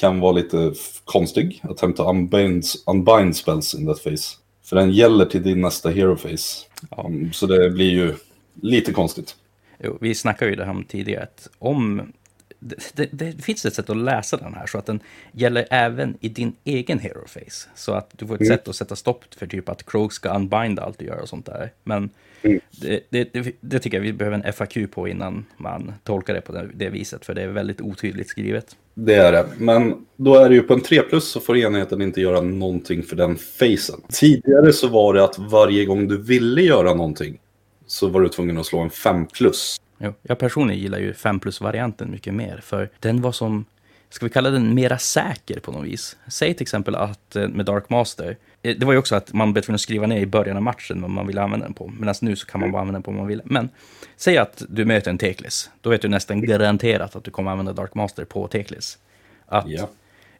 [0.00, 0.72] kan vara lite
[1.04, 1.60] konstig.
[1.70, 4.36] Attempt to unbind, unbind spells in that phase.
[4.70, 6.66] För den gäller till din nästa hero phase.
[6.90, 7.04] Ja.
[7.06, 8.14] Um, Så det blir ju
[8.62, 9.36] lite konstigt.
[9.84, 12.12] Jo, vi snackade ju det här om tidigare, att om
[12.58, 15.00] det, det, det finns ett sätt att läsa den här så att den
[15.32, 17.68] gäller även i din egen hero face.
[17.74, 18.56] Så att du får ett Mm.
[18.56, 21.46] sätt att sätta stopp för typ att Krog ska unbinda allt du gör och sånt
[21.46, 21.72] där.
[21.84, 22.10] Men Mm.
[22.42, 26.40] Det, det, det, det tycker jag vi behöver en FAQ på innan man tolkar det
[26.40, 28.76] på det, viset, för det är väldigt otydligt skrivet.
[28.94, 29.46] Det är det.
[29.58, 33.02] Men då är det ju på en 3 plus så får enheten inte göra någonting
[33.02, 34.00] för den facen.
[34.08, 37.38] Tidigare så var det att varje gång du ville göra någonting
[37.86, 39.80] så var du tvungen att slå en 5 plus.
[39.98, 43.64] Jo, jag personligen gillar ju 5 plus-varianten mycket mer, för den var som,
[44.10, 46.16] ska vi kalla den mera säker på något vis?
[46.28, 49.62] Säg till exempel att eh, med Dark Master, det var ju också att man blev
[49.62, 52.14] tvungen att skriva ner i början av matchen vad man ville använda den på, medan
[52.20, 53.42] nu så kan man bara använda den på vad man vill.
[53.44, 53.68] Men
[54.16, 57.72] säg att du möter en Teklis, då vet du nästan garanterat att du kommer använda
[57.72, 58.98] Dark Master på Teklis.
[59.46, 59.88] Att Ja.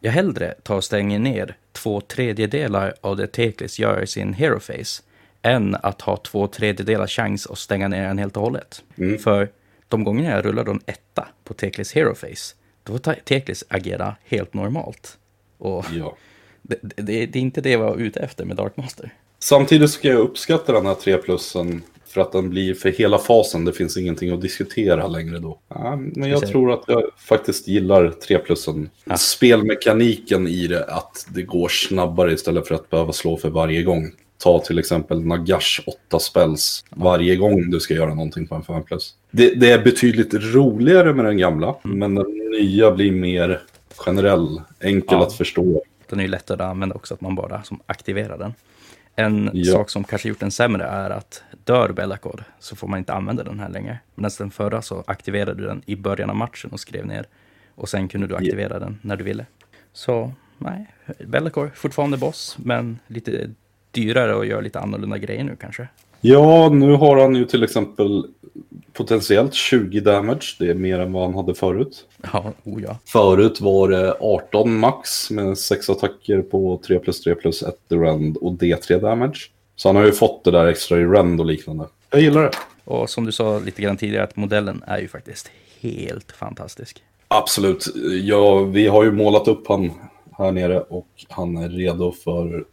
[0.00, 4.60] jag hellre tar och stänger ner två tredjedelar av det Teklis gör i sin Hero
[4.60, 5.02] Face
[5.42, 8.82] än att ha två tredjedelar chans att stänga ner den helt och hållet.
[9.24, 9.48] För
[9.88, 14.54] de gångerna jag rullar en etta på Teklis Hero Face, då får Teklis agera helt
[14.54, 15.18] normalt.
[15.58, 16.16] Och Ja.
[16.70, 19.12] Det, det, det är inte det jag var ute efter med Dark Master.
[19.38, 23.64] Samtidigt ska jag uppskatta den här 3 plussen För att den blir för hela fasen,
[23.64, 25.58] det finns ingenting att diskutera längre då.
[25.68, 28.90] Ja, men jag tror att jag faktiskt gillar 3 plussen.
[29.04, 29.16] Ja.
[29.16, 34.10] Spelmekaniken i det, att det går snabbare istället för att behöva slå för varje gång.
[34.38, 38.82] Ta till exempel Nagash 8 spells varje gång du ska göra någonting på en 5
[38.82, 39.14] plus.
[39.30, 43.60] Det, det är betydligt roligare med den gamla, men den nya blir mer
[43.96, 45.26] generell, enkel Ja.
[45.26, 45.82] att förstå.
[46.10, 48.54] Den är ju lättare att använda också, att man bara som aktiverar den.
[49.16, 49.72] En Ja.
[49.72, 53.44] sak som kanske gjort den sämre är att dör Bellacor så får man inte använda
[53.44, 53.98] den här längre.
[54.14, 57.26] Medan den förra så aktiverade du den i början av matchen och skrev ner.
[57.74, 59.46] Och sen kunde du aktivera den när du ville.
[59.92, 60.86] Så nej,
[61.26, 63.50] Bellacor fortfarande boss, men lite
[63.90, 65.88] dyrare och gör lite annorlunda grejer nu kanske.
[66.20, 68.24] Ja, nu har han ju till exempel
[68.92, 70.56] potentiellt 20 damage.
[70.58, 72.06] Det är mer än vad han hade förut.
[72.32, 72.98] Ja, oh ja.
[73.04, 77.94] Förut var det 18 max med 6 attacker på 3 plus 3 plus 1 i
[77.94, 79.50] rend och D3 damage.
[79.76, 81.86] Så han har ju fått det där extra i rend och liknande.
[82.10, 82.50] Jag gillar det.
[82.84, 87.02] Och som du sa lite grann tidigare, att modellen är ju faktiskt helt fantastisk.
[87.28, 87.86] Absolut.
[88.22, 89.92] Ja, vi har ju målat upp han
[90.38, 92.64] här nere och han är redo för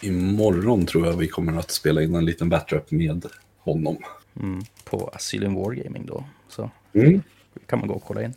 [0.00, 3.26] imorgon tror jag vi kommer att spela in en liten battrap med
[3.58, 3.96] honom.
[4.40, 6.24] Mm, på Asylum Wargaming då.
[6.48, 7.22] Så Mm.
[7.66, 8.34] kan man gå och kolla in.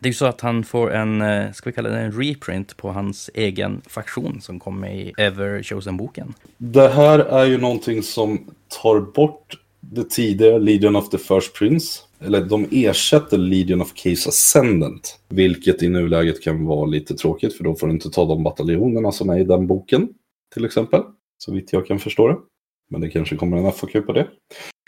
[0.00, 2.76] Det är ju så att han får en, eh, ska vi kalla det en reprint
[2.76, 6.34] på hans egen faktion som kom med i Ever Chosen-boken.
[6.58, 8.50] Det här är ju någonting som
[8.82, 12.02] tar bort det tidigare Legion of the First Prince.
[12.20, 15.18] Eller de ersätter Legion of Case Ascendant.
[15.28, 19.12] Vilket i nuläget kan vara lite tråkigt för då får du inte ta de bataljonerna
[19.12, 20.08] som är i den boken.
[20.54, 21.02] Till exempel.
[21.38, 22.36] Så vitt jag kan förstå det.
[22.90, 24.28] Men det kanske kommer en FAQ på det.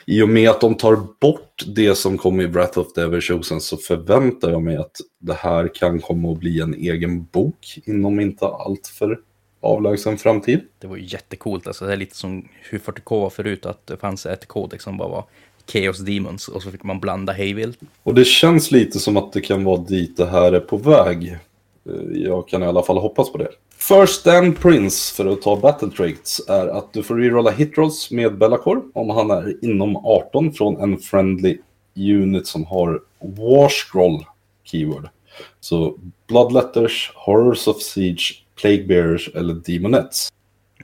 [0.06, 3.20] I och med att de tar bort det som kom i Breath of the Ever
[3.60, 8.20] så förväntar jag mig att det här kan komma att bli en egen bok inom
[8.20, 9.20] inte allt för
[9.60, 10.60] avlägsen framtid.
[10.78, 13.96] Det var ju jättecoolt, alltså det är lite som hur 40K var förut, att det
[13.96, 15.24] fanns ett kodex som bara var
[15.72, 17.78] Chaos Demons och så fick man blanda hejvilt.
[18.02, 21.38] Och det känns lite som att det kan vara dit det här är på väg.
[21.86, 23.48] Eh, Jag kan i alla fall hoppas på det.
[23.76, 28.38] First Stand Prince, för att ta Battle Traits, är att du får rerolla hitrolls med
[28.38, 31.58] Bellacor om han är inom 18 från en friendly
[31.96, 34.24] unit som har War Scroll
[34.64, 35.08] keyword.
[35.60, 40.28] Så Bloodletters, Horrors of Siege, Plague Bearers eller Demonettes.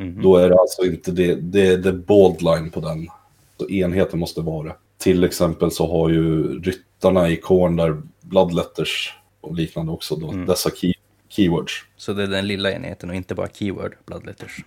[0.00, 0.22] Mhm.
[0.22, 3.08] Då är det alltså inte det, det är the bold line på den.
[3.60, 4.74] Så enheten måste vara det.
[4.98, 10.32] Till exempel så har ju ryttarna i korn där bloodletters och liknande också då.
[10.32, 10.94] Dessa key,
[11.28, 11.72] keywords.
[11.96, 14.64] Så det är den lilla enheten och inte bara keyword bloodletters.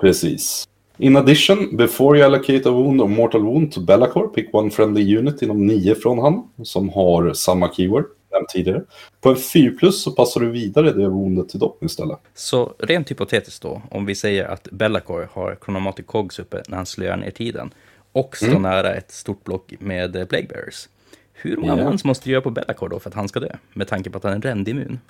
[0.00, 0.68] Precis.
[0.98, 5.16] In addition, before you allocate a wound or mortal wound to Bellacor, pick one friendly
[5.16, 8.82] unit inom 9 från han, som har samma keyword, nämnt tidigare.
[9.20, 12.18] På en 4 plus så passar du vidare det woundet till dem istället.
[12.34, 16.86] Så rent hypotetiskt då, om vi säger att Bellacor har Chronomatic Cogs uppe när han
[16.86, 17.74] slöar ner tiden
[18.12, 20.88] och står nära ett stort block med eh, Plague Bearers.
[21.34, 21.84] Hur många Ja.
[21.84, 23.56] mans måste du göra på Bellacor då för att han ska dö?
[23.72, 25.00] Med tanke på att han är rendimmun.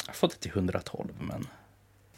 [0.00, 1.46] Jag har fått det till 112, men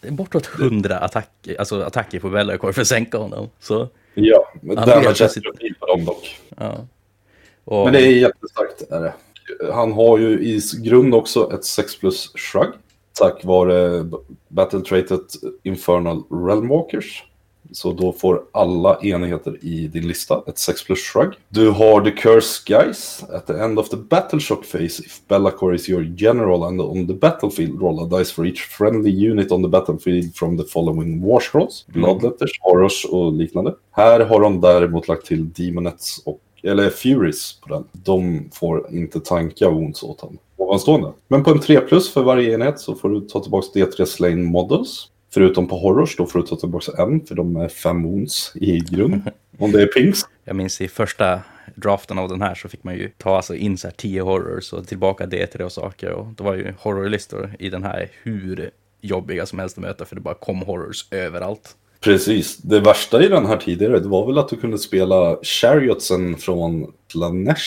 [0.01, 3.49] det är bortåt 100 attack, alltså attacker på Bellacor för att sänka honom.
[3.61, 6.41] Så, Ja, men Ja, damage helt är plötsligt- profil på dem dock.
[6.59, 6.87] ja.
[7.65, 8.83] Och, Men det är jättestarkt.
[8.91, 9.15] Är det.
[9.73, 12.69] Han har ju i grund också ett 6 plus shrug.
[13.13, 14.05] Tack vare
[14.49, 15.21] battle traitet
[15.63, 17.25] Infernal Realmwalkers.
[17.73, 21.33] Så då får alla enheter i din lista ett 6 plus shrug.
[21.49, 23.25] Du har The Curse Guys.
[23.33, 27.07] At the end of the battle shock phase, if Bellacor is your general and on
[27.07, 31.23] the battlefield, roll a dice for each friendly unit on the battlefield from the following
[31.23, 31.87] war scrolls.
[31.87, 33.75] Bloodletters, horrors och liknande.
[33.91, 37.85] Här har de däremot lagt till Demonettes och eller Furies på den.
[37.93, 40.39] De får inte tanka wounds åt honom.
[40.57, 41.13] Ovanstående.
[41.29, 44.45] Men på en 3 plus för varje enhet så får du ta tillbaka D3 Slain
[44.45, 45.09] Models.
[45.35, 48.79] Förutom på Horrors, då får du ta tillbaka en, för de är fem wounds i
[48.79, 49.31] grund.
[49.59, 50.21] Om det är pinks.
[50.45, 51.41] Jag minns i första
[51.75, 54.73] draften av den här så fick man ju ta alltså in så här 10 horrors
[54.73, 56.11] och tillbaka D3 och saker.
[56.11, 58.71] Och det var ju horrorlistor i den här hur
[59.01, 61.77] jobbiga som helst att möta för det bara kom horrors överallt.
[62.01, 62.57] Precis.
[62.57, 66.93] Det värsta i den här tidigare, det var väl att du kunde spela Chariotsen från
[67.13, 67.63] Slanesh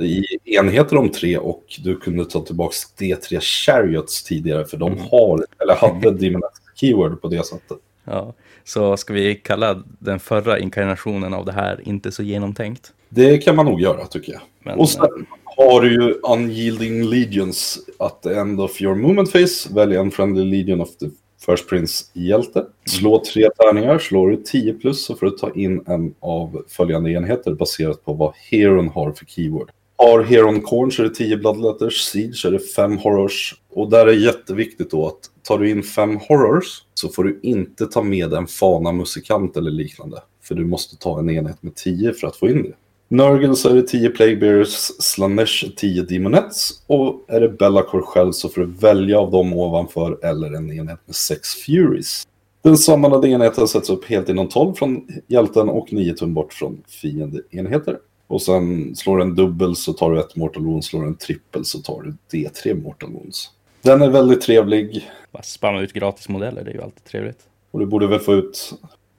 [0.00, 5.44] i enheter om tre och du kunde ta tillbaka D3 Chariots tidigare för de har,
[5.60, 7.78] eller hade Demoness Keyword på det sättet.
[8.04, 12.92] Ja, så ska vi kalla den förra inkarnationen av det här inte så genomtänkt?
[13.08, 14.42] Det kan man nog göra tycker jag.
[14.62, 17.78] Men, och sen har du ju Unyielding Legions.
[17.98, 21.06] At the end of your movement phase, välj en friendly legion of the
[21.46, 22.66] First Prince-hjälte.
[22.86, 27.10] Slå tre tärningar, slår du 10 plus så får du ta in en av följande
[27.10, 29.70] enheter baserat på vad Heron har för keyword.
[29.98, 33.54] Har Heron Corn så är det 10 Bloodletters, Siege så är det 5 Horrors.
[33.70, 37.86] Och där är jätteviktigt då att tar du in 5 Horrors så får du inte
[37.86, 40.22] ta med en Fana musikant eller liknande.
[40.42, 42.72] För du måste ta en enhet med 10 för att få in det.
[43.08, 48.48] Nurgle så är det 10 Plaguebears, Slanesh 10 Demonettes och är det Bellacore själv så
[48.48, 52.26] får du välja av dem ovanför eller en enhet med 6 Furies.
[52.62, 56.82] Den sammanlagda enheten sätts upp helt inom 12 från hjälten och 9 tum bort från
[56.88, 57.98] fiendeenheter.
[58.26, 61.78] Och sen slår en dubbel så tar du ett Mortal Wounds, slår en trippel så
[61.78, 63.50] tar du D3 Mortal Wounds.
[63.82, 65.10] Den är väldigt trevlig.
[65.32, 67.38] Bara spamma ut gratismodeller, det är ju alltid trevligt.
[67.70, 68.72] Och du borde väl få ut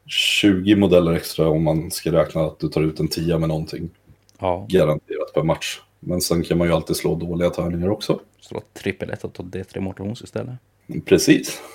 [0.05, 3.89] 20 modeller extra om man ska räkna att du tar ut en 10 med någonting.
[4.39, 5.79] Ja, Garanterat per match.
[5.99, 8.19] Men sen kan man ju alltid slå dåliga tärningar också.
[8.41, 10.55] slå trippel ett och ta D3 Mortal Wounds istället.
[11.05, 11.61] Precis.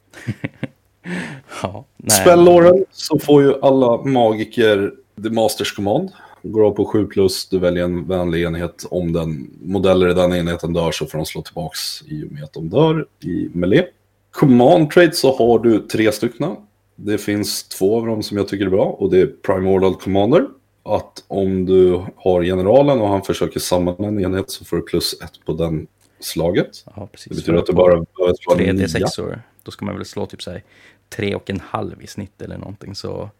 [1.62, 1.84] Ja.
[2.22, 6.10] Spellåren så får ju alla magiker The Masters Command.
[6.42, 8.86] Går av på 7 plus, du väljer en vänlig enhet.
[8.90, 12.44] Om den modeller i den enheten dör så får de slå tillbaks i och med
[12.44, 13.86] att de dör i melee.
[14.30, 16.56] Command trade så har du tre stycken.
[16.96, 20.46] Det finns två av dem som jag tycker är bra och det är Primordial Commander.
[20.82, 25.20] Att om du har generalen och han försöker samla en enhet så får du plus
[25.22, 25.86] ett på den
[26.20, 26.84] slaget.
[26.96, 27.28] Ja, precis.
[27.28, 28.86] Det betyder att du bara behöver slå en nia.
[28.86, 30.62] 3D6or, då ska man väl slå typ såhär
[31.08, 32.94] tre och en halv i snitt eller någonting.
[32.94, 33.30] Så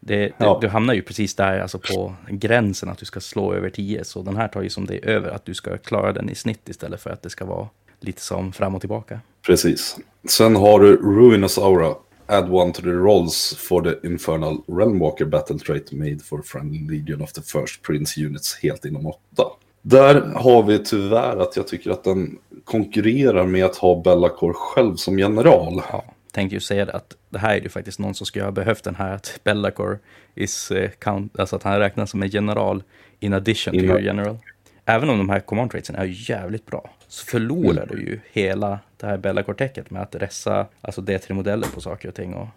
[0.00, 0.58] det, det, Ja.
[0.60, 4.04] du hamnar ju precis där, alltså på gränsen att du ska slå över 10.
[4.04, 6.34] Så den här tar ju som det är över, att du ska klara den i
[6.34, 7.68] snitt istället för att det ska vara
[8.00, 9.20] lite som fram och tillbaka.
[9.46, 9.96] Precis.
[10.28, 11.94] Sen har du Ruinous Aura.
[12.26, 17.22] Add one to the rolls for the Infernal Realmwalker Battle Trait made for Friendly Legion
[17.22, 19.44] of the First Prince Units helt inom åtta.
[19.82, 24.96] Där har vi tyvärr att jag tycker att den konkurrerar med att ha Bellacore själv
[24.96, 25.82] som general.
[25.92, 28.52] Ja, tänkte ju säga det att det här är ju faktiskt någon som skulle ha
[28.52, 29.98] behövt den här att Bellacore
[30.34, 32.82] is eh, count, alltså att han räknas som en general
[33.20, 34.38] in addition to Innan- your general.
[34.84, 39.06] Även om de här command traitsen är jävligt bra, så förlorar du ju hela det
[39.06, 42.34] här Bellacore-täcket med att ressa alltså D3-modeller på saker och ting.
[42.34, 42.48] Och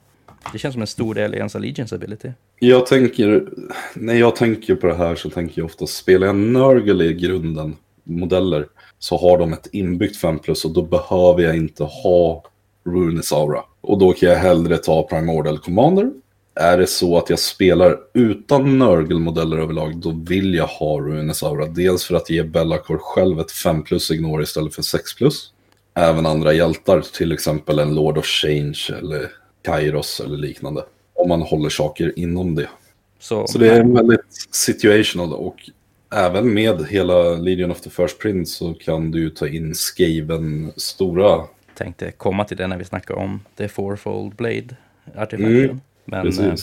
[0.54, 2.30] det känns som en stor del i ens allegiance ability.
[2.60, 3.48] Jag tänker,
[3.94, 7.76] när jag tänker på det här så tänker jag ofta, spelar jag Nurgle i grunden,
[8.04, 8.68] modeller,
[9.00, 12.44] så har de ett inbyggt 5 plus och då behöver jag inte ha
[12.86, 13.62] Ruinous Aura.
[13.82, 16.12] Och då kan jag hellre ta Primordial Commander.
[16.56, 21.66] Är det så att jag spelar utan Nurgle-modeller överlag, då vill jag ha Ruinous Aura.
[21.66, 25.52] Dels för att ge Bellacore själv ett 5 plus ignore istället för 6 plus.
[25.94, 29.32] Även andra hjältar, till exempel en Lord of Change eller
[29.62, 30.86] Kairos eller liknande.
[31.14, 32.70] Om man håller saker inom det.
[33.20, 35.56] Så, Så det är väldigt situational och
[36.16, 40.72] även med hela Legion of the First Prince så kan du ju ta in Skaven
[40.76, 41.44] stora.
[41.76, 45.64] Tänkte komma till det när vi snackar om The Fourfold Blade-artefakten.
[45.64, 46.54] Mm, Men eh.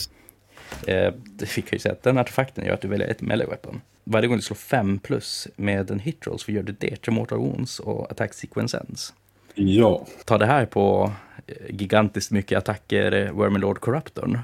[0.87, 3.47] Eh, det fick jag ju säga att den artefakten gör att du väljer ett melee
[3.47, 3.81] weapon.
[4.03, 7.13] Varje gång du slår 5 plus med en hit roll så gör du det till
[7.13, 9.13] Mortal Wounds och Attack Sequence Ends.
[9.55, 11.11] Ja, Ta det här på
[11.47, 14.39] eh, gigantiskt mycket attacker eh, Wormlord Corruptorn.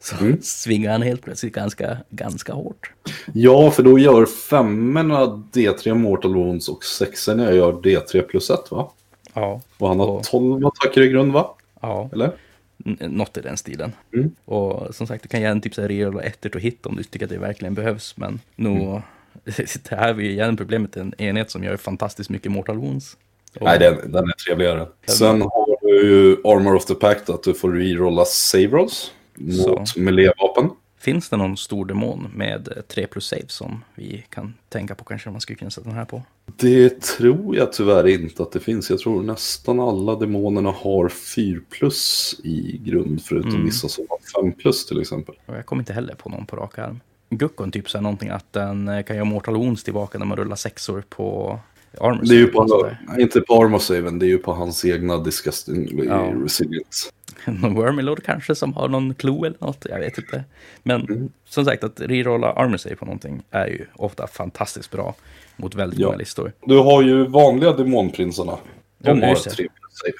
[0.00, 0.38] Så Mm.
[0.42, 2.90] svingar han helt plötsligt ganska, ganska hårt.
[3.32, 8.90] ja, för då gör femmorna D3 Mortal Wounds och sexorna gör D3 plus 1 va?
[9.36, 11.54] Ja, Och han har Och- 12 attacker i grund va?
[11.80, 12.32] ja Eller?
[12.84, 13.92] n- något i den stilen.
[14.14, 14.30] Mm.
[14.44, 16.86] Och som sagt, du kan göra en typ så här reroll och ettor to hit
[16.86, 18.16] om du tycker att det verkligen behövs.
[18.16, 19.02] Men nog, Mm.
[19.44, 23.16] det här är ju igen problemet, en enhet som gör fantastiskt mycket Mortal Wounds.
[23.54, 24.86] Och- Nej, den, den är trevligare.
[25.06, 29.96] Sen har du ju Armor of the Pact att du får rerolla save rolls mot
[29.96, 30.70] melee-vapen.
[30.98, 35.04] Finns det någon stor demon med eh, 3 plus save som vi kan tänka på
[35.04, 36.22] kanske om man skulle kunna sätta den här på?
[36.56, 38.90] Det tror jag tyvärr inte att det finns.
[38.90, 43.64] Jag tror nästan alla demonerna har 4 plus i grund, förutom Mm.
[43.64, 45.34] vissa som har 5 plus till exempel.
[45.46, 47.00] Jag kommer inte heller på någon på rak arm.
[47.30, 50.36] Guckon typ så här någonting att den eh, kan göra Mortal Wounds tillbaka när man
[50.36, 51.58] rullar sexor på
[52.00, 52.22] Armor.
[52.24, 56.04] Det är ju på, inte på armor saven, det är ju på hans egna disgusting
[56.04, 56.32] Ja.
[56.44, 57.10] resilience.
[57.44, 60.44] Någon Wormlord kanske som har någon klo eller något, jag vet inte.
[60.82, 61.28] Men Mm.
[61.44, 65.14] som sagt, att rerolla Armor Save på någonting är ju ofta fantastiskt bra
[65.56, 66.06] mot väldigt Ja.
[66.06, 66.52] många listor.
[66.66, 68.52] Du har ju vanliga demonprinsarna.
[68.98, 70.12] Ja, De nu har ett 3 plus save.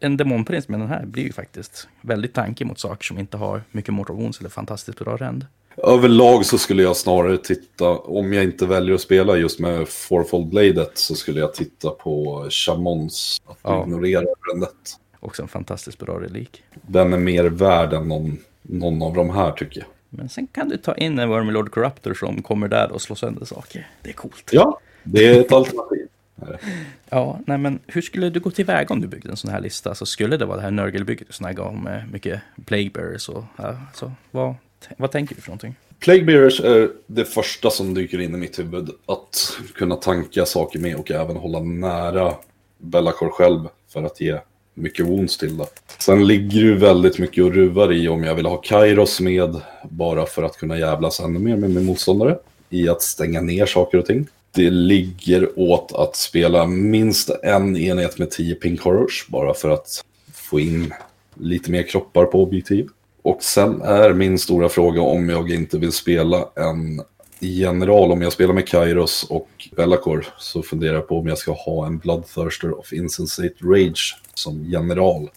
[0.00, 3.62] En demonprins med den här blir ju faktiskt väldigt tanke mot saker som inte har
[3.70, 5.46] mycket Wounds eller fantastiskt bra rend.
[5.76, 10.46] Överlag så skulle jag snarare titta, om jag inte väljer att spela just med Fourfold
[10.48, 13.42] Bladet så skulle jag titta på Shamons.
[13.46, 13.82] Att Ja.
[13.82, 14.96] ignorera rendet.
[15.20, 16.62] Också en fantastiskt bra relik.
[16.82, 19.88] Den är mer värd än någon, någon av de här tycker jag.
[20.08, 23.44] Men sen kan du ta in en Wormlord Corruptor som kommer där och slår sönder
[23.46, 23.88] saker.
[24.02, 24.50] Det är coolt.
[24.52, 26.06] Ja, det är ett alternativ.
[27.12, 29.94] Ja, nej men hur skulle du gå tillväga om du byggde en sån här lista?
[29.94, 33.44] Så skulle det vara det här Nurgle-bygget du snackade om med mycket Plague Bearers och
[33.94, 34.54] så vad,
[34.98, 35.74] vad tänker du för någonting?
[35.98, 38.90] Plague Bearers är det första som dyker in i mitt huvud.
[39.06, 42.34] Att kunna tanka saker med och även hålla nära
[42.78, 44.38] Bellacore själv för att ge
[44.74, 45.66] mycket wounds till det.
[45.98, 49.60] Sen ligger ju väldigt mycket och ruvar i om jag vill ha Kairos med
[49.90, 52.38] bara för att kunna jävlas ännu mer med min motståndare.
[52.70, 54.26] i att stänga ner saker och ting.
[54.52, 60.04] Det ligger åt att spela minst en enhet med 10 pink horrors bara för att
[60.34, 60.92] få in
[61.34, 62.88] lite mer kroppar på objektiv.
[63.22, 67.02] Och sen är min stora fråga om jag inte vill spela en
[67.40, 68.12] general.
[68.12, 71.86] Om jag spelar med Kairos och Bellacor så funderar jag på om jag ska ha
[71.86, 75.30] en Bloodthirster of Insensate Rage som general.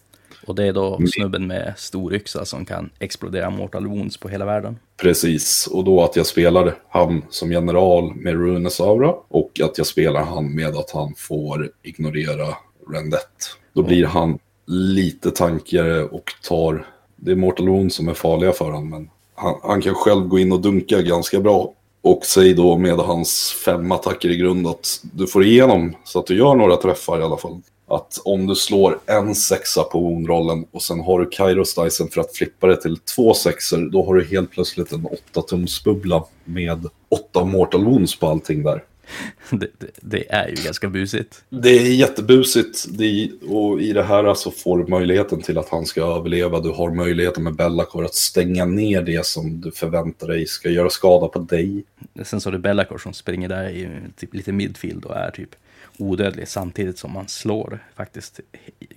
[0.47, 4.45] Och det är då snubben med stor yxa som kan explodera Mortal Wounds på hela
[4.45, 4.79] världen.
[4.97, 9.87] Precis, och då att jag spelar han som general med Runes Aura och att jag
[9.87, 12.47] spelar han med att han får ignorera
[12.89, 13.45] Rendette.
[13.73, 16.85] Då blir han lite tankigare och tar...
[17.25, 20.39] Det är Mortal Wound som är farliga för honom, men han, han kan själv gå
[20.39, 21.73] in och dunka ganska bra.
[22.01, 26.27] Och säg då med hans fem attacker i grund att du får igenom så att
[26.27, 27.61] du gör några träffar i alla fall.
[27.87, 32.21] Att om du slår en sexa på woundrollen och sen har du Kairos Dicen för
[32.21, 33.89] att flippa det till två sexor.
[33.91, 38.63] då har du helt plötsligt en åtta tums bubbla med åtta mortal wounds på allting
[38.63, 38.83] där.
[39.49, 41.43] Det, det, det, är ju ganska busigt.
[41.49, 42.85] Det är jättebusigt.
[42.89, 46.59] Det är, och i det här så får du möjligheten till att han ska överleva.
[46.59, 50.89] Du har möjligheten med Bellacor att stänga ner det som du förväntar dig ska göra
[50.89, 51.83] skada på dig.
[52.23, 55.55] Sen så har du Bellacor som springer där i typ lite midfield och är typ
[55.97, 58.39] odödlig samtidigt som man slår faktiskt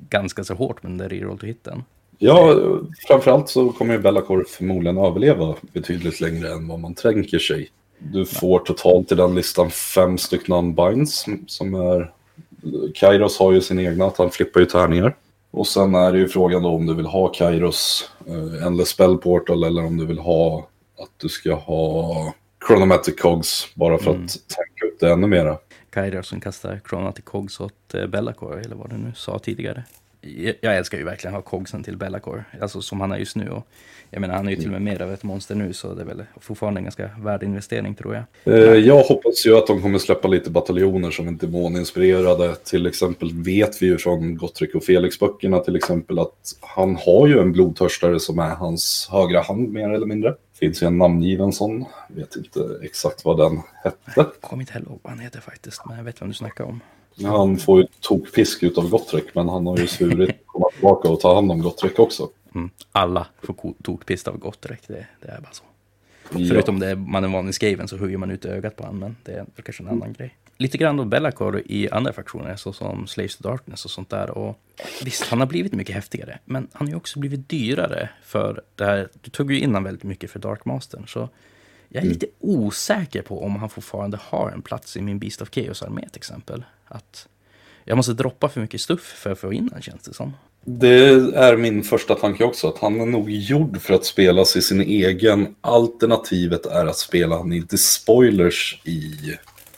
[0.08, 1.84] ganska så hårt med den där reroll to hitten.
[2.18, 2.60] Ja,
[3.08, 7.70] framförallt så kommer ju Bellacor förmodligen överleva betydligt längre än vad man tänker sig.
[7.98, 12.12] Du får totalt i den listan fem stycken unbinds som är...
[12.94, 15.16] Kairos har ju sin egna, att han flippar ju tärningar.
[15.50, 19.18] Och sen är det ju frågan då om du vill ha Kairos eh, Endless Spell
[19.18, 20.68] Portal eller om du vill ha
[20.98, 22.34] att du ska ha
[22.66, 24.24] Chronomatic Cogs bara för mm.
[24.24, 25.58] att tänka upp det ännu mera.
[25.90, 29.84] Kairos som kastar Chronomatic Cogs åt eh, Bellacore eller vad du nu sa tidigare
[30.60, 33.48] jag älskar ju verkligen att ha Cogsen till Bellacore, alltså som han är just nu.
[33.48, 33.66] Och
[34.10, 36.02] jag menar, han är ju till och med mer av ett monster nu, så det
[36.02, 38.54] är väl fortfarande en ganska värd investering tror jag.
[38.54, 42.54] Eh, jag hoppas ju att de kommer släppa lite bataljoner som är demoninspirerade.
[42.54, 47.38] Till exempel vet vi ju från Gottrick och Felix-böckerna till exempel att han har ju
[47.38, 50.34] en blodtörstare som är hans högra hand mer eller mindre.
[50.60, 53.96] Finns ju en namngiven sån, vet inte exakt vad den hette.
[54.16, 56.64] Jag kommer inte heller ihåg vad han heter faktiskt, men jag vet vem du snackar
[56.64, 56.80] om.
[57.24, 61.20] Han får ju tokfisk av Gottrek, men han har ju svurit att komma tillbaka och
[61.20, 62.28] ta hand om Gottrek också.
[62.54, 62.70] Mm.
[62.92, 65.64] Alla får tokpisk av Gottrek, det, det, är bara så.
[66.30, 66.46] Ja.
[66.48, 69.16] Förutom det man är van i Skaven så hugger man ut ögat på honom, men
[69.22, 70.36] det är kanske en annan grej.
[70.58, 74.30] Lite grann då Bellacor i andra fraktioner, såsom Slaves to Darkness och sånt där.
[74.30, 74.58] Och
[75.04, 78.84] visst, han har blivit mycket häftigare, men han har ju också blivit dyrare för det
[78.84, 79.08] här.
[79.22, 81.28] Du tog ju in honom väldigt mycket för Darkmastern, så
[81.88, 82.12] jag är mm.
[82.12, 86.18] lite osäker på om han fortfarande har en plats i min Beast of Chaos-armé till
[86.18, 86.64] exempel.
[86.88, 87.28] Att
[87.84, 90.32] jag måste droppa för mycket stuff för att få in den känns det som.
[90.64, 94.62] Det är min första tanke också, att han är nog gjord för att spelas i
[94.62, 95.54] sin egen.
[95.60, 99.12] Alternativet är att spela han inte spoilers i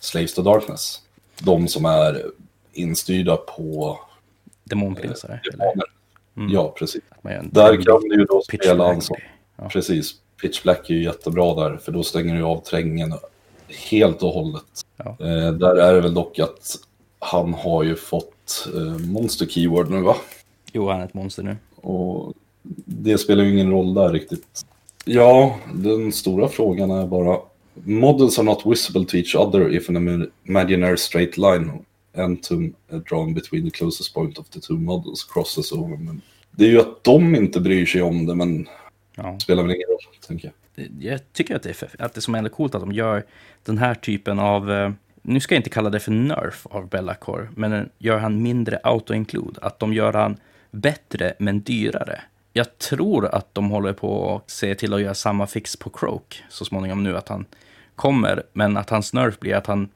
[0.00, 1.00] Slaves to Darkness.
[1.40, 2.26] De som är
[2.72, 4.00] instyrda på...
[4.64, 5.42] Demonprinsar?
[5.61, 5.82] Eh,
[6.36, 6.52] mm.
[6.52, 7.02] Ja, precis.
[7.50, 9.16] Där kan du ju då spela han som...
[9.56, 9.68] Ja.
[9.68, 10.14] Precis.
[10.42, 13.14] Pitch Black är ju jättebra där, för då stänger du av trängen
[13.90, 14.64] helt och hållet.
[14.96, 15.16] Ja.
[15.20, 16.76] Eh, där är det väl dock att
[17.19, 20.16] han har ju fått eh, monster keyword nu va?
[20.73, 21.57] Jo, han är ett monster nu.
[21.77, 22.35] Och
[22.85, 24.66] det spelar ju ingen roll där riktigt.
[25.05, 27.39] Ja, den stora frågan är bara
[27.85, 32.75] Models are not visible to each other if an imaginary straight line entum
[33.09, 35.97] drawn between the closest point of the two models crosses over.
[35.97, 38.69] Men det är ju att de inte bryr sig om det, men
[39.14, 39.39] ja.
[39.39, 40.89] spelar väl ingen roll, tänker jag.
[41.01, 43.25] Jag tycker att det är, att det som är coolt att de gör
[43.64, 44.91] den här typen av eh,
[45.29, 49.59] nu ska jag inte kalla det för nerf av Bellacore, men gör han mindre auto-include,
[49.62, 50.37] att de gör han
[50.70, 52.20] bättre men dyrare.
[52.53, 56.43] Jag tror att de håller på att se till att göra samma fix på Croak
[56.49, 57.45] så småningom nu, att han
[57.97, 59.89] kommer, men att hans nerf blir att han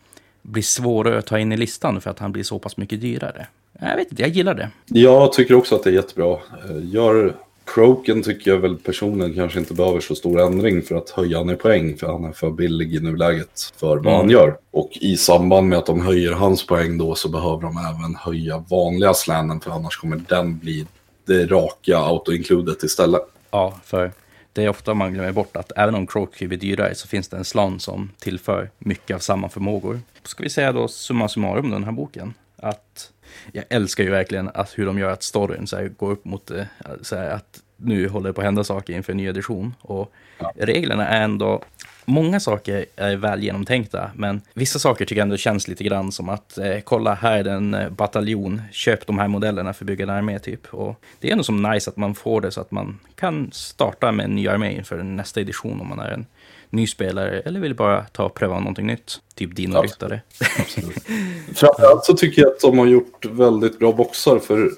[0.42, 3.46] blir svårare att ta in i listan för att han blir så pass mycket dyrare.
[3.80, 4.70] Jag vet inte, jag gillar det.
[4.86, 6.32] Jag tycker också att det är jättebra.
[6.32, 11.10] Eh, gör Croken tycker jag väl personen kanske inte behöver så stor ändring för att
[11.10, 14.16] höja han i poäng, för han är för billig i nuläget för vad mm.
[14.16, 14.56] han gör.
[14.70, 18.64] Och i samband med att de höjer hans poäng då så behöver de även höja
[18.70, 20.86] vanliga slanen, för annars kommer den bli
[21.26, 23.22] det raka auto-includet istället.
[23.50, 24.12] Ja, för
[24.52, 27.36] det är ofta man glömmer bort att även om Croak blir dyrare så finns det
[27.36, 30.00] en slan som tillför mycket av samma förmågor.
[30.24, 33.11] Ska vi säga då summa summarum den här boken, att
[33.52, 36.50] jag älskar ju verkligen att hur de gör att storyn så här, går upp mot
[36.50, 36.64] eh,
[37.02, 39.74] så här, att nu håller det på att hända saker inför en ny edition.
[39.80, 40.52] Och ja.
[40.56, 41.62] reglerna är ändå
[42.04, 46.28] många saker är väl genomtänkta, men vissa saker tycker jag ändå känns lite grann som
[46.28, 50.02] att eh, kolla, här är en eh, bataljon, köp de här modellerna för att bygga
[50.02, 50.74] en armé typ.
[50.74, 54.12] Och det är ändå som nice att man får det så att man kan starta
[54.12, 56.26] med en ny armé inför nästa edition om man är en
[56.72, 59.20] ny spelare eller vill bara ta och pröva någonting nytt.
[59.34, 60.20] Typ dino-ryttare.
[61.54, 64.70] Framförallt så tycker jag att de har gjort väldigt bra boxar för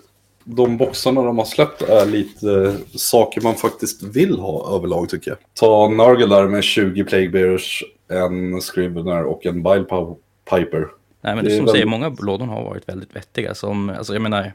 [0.44, 5.38] de boxarna de har släppt är lite saker man faktiskt vill ha överlag tycker jag.
[5.54, 9.84] Ta Nargle där med 20 Plague Bearers, en Scrivener och en Bile
[10.50, 10.88] Piper.
[11.20, 11.70] Nej, men det, det som väldigt...
[11.70, 13.54] säger, många lådor har varit väldigt vettiga.
[13.54, 14.52] Som, alltså, jag menar,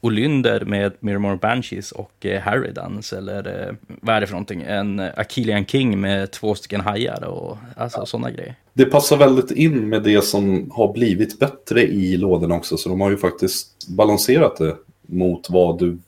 [0.00, 4.62] Olynder med Miramore Banshees och eh, Harrydans eller eh, vad är det för någonting?
[4.62, 8.06] En Achillean King med två stycken hajar och alltså ja.
[8.06, 8.54] sådana grejer.
[8.72, 13.00] Det passar väldigt in med det som har blivit bättre i lådorna också så de
[13.00, 14.76] har ju faktiskt balanserat det
[15.06, 15.98] mot vad du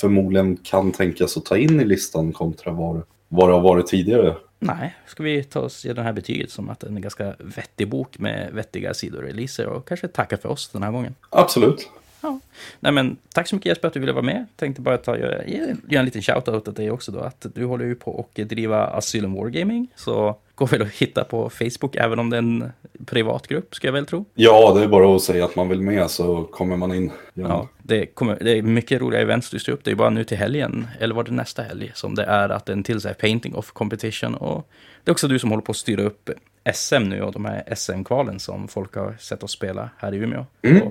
[0.00, 4.36] förmodligen kan tänkas att ta in i listan kontra vad, vad det har varit tidigare.
[4.58, 7.34] Nej, ska vi ta oss ge den här betyget som att det är en ganska
[7.38, 11.14] vettig bok med vettiga sidoreleaser och kanske tacka för oss den här gången.
[11.30, 11.88] Absolut.
[12.20, 12.40] Ja.
[12.80, 14.46] Nej, men, tack så mycket Jesper att du ville vara med.
[14.56, 17.20] Tänkte bara ta, göra, ge, en liten shout-out till dig också då.
[17.20, 19.88] Att du håller ju på att driva Asylum Wargaming.
[19.96, 22.72] Så går väl att hitta på Facebook även om det är en
[23.06, 24.24] privat grupp ska jag väl tro.
[24.34, 27.12] Ja, det är bara att säga att man vill med så kommer man in.
[27.34, 29.84] Ja, ja det, kommer, det är mycket roliga events du styr upp.
[29.84, 32.68] Det är bara nu till helgen, eller var det nästa helg, som det är att
[32.68, 34.34] en till så här painting of competition.
[34.34, 34.68] Och
[35.04, 36.30] det är också du som håller på att styra upp
[36.74, 40.46] SM nu och de här SM-kvalen som folk har sett oss spela här i Umeå.
[40.62, 40.82] Mm.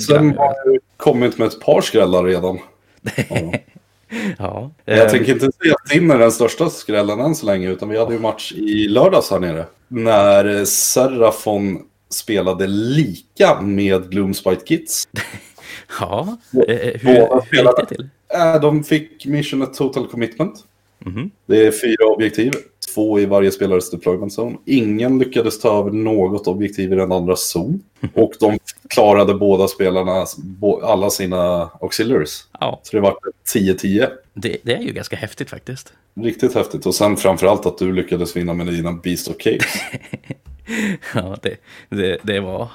[0.00, 2.58] SM har kommit med ett par skrällar redan.
[3.28, 3.52] Ja.
[4.38, 4.70] ja.
[4.84, 7.88] Jag eh, tänker inte säga att Tim är den största skrällen än så länge, utan
[7.88, 9.64] vi hade ju match i lördags här nere.
[9.88, 15.08] När Serafon spelade lika med Gloomspite Kids.
[16.00, 16.36] ja,
[16.68, 17.12] eh, hur
[17.52, 18.08] gick det till?
[18.62, 20.64] De fick Mission Total Commitment.
[21.06, 21.30] Mm -hmm.
[21.46, 22.52] Det är fyra objektiv,
[22.96, 24.56] två i varje spelares deployment zone.
[24.64, 27.82] Ingen lyckades ta över något objektiv i den andra zon.
[28.14, 30.26] Och de klarade båda spelarna
[30.82, 32.48] alla sina auxiliaries.
[32.60, 32.80] Ja.
[32.82, 33.16] Så det var
[33.54, 34.08] 10-10.
[34.34, 35.92] Det, det, är ju ganska häftigt faktiskt.
[36.14, 36.86] Riktigt häftigt.
[36.86, 39.74] Och sen framförallt att du lyckades vinna med dina Beast of Caves.
[41.14, 41.56] ja, det,
[41.88, 42.68] det, det var...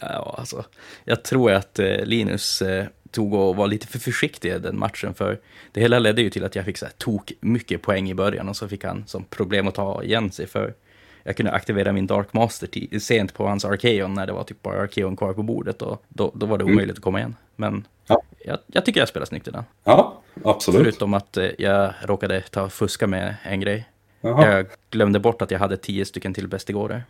[0.00, 0.64] Ja, alltså,
[1.04, 5.14] jag tror att eh, Linus eh, tog och var lite för försiktig i den matchen.
[5.14, 5.40] För
[5.72, 8.48] det hela ledde ju till att jag fick så här, tok mycket poäng i början
[8.48, 10.46] och så fick han som problem att ta igen sig.
[10.46, 10.74] För
[11.22, 14.82] jag kunde aktivera min Dark Master sent på hans Arkeon när det var typ bara
[14.82, 16.74] Arkeon kvar på bordet och då, då var det mm.
[16.74, 16.98] omöjligt mm.
[16.98, 17.36] att komma igen.
[17.56, 18.22] Men ja.
[18.44, 19.64] jag, jag, tycker jag spelar snyggt i den.
[19.84, 20.82] Ja, absolut.
[20.82, 23.88] Förutom att eh, jag råkade ta fuska med en grej.
[24.20, 24.50] Jaha.
[24.50, 27.04] Jag glömde bort att jag hade tio stycken till bästigårder.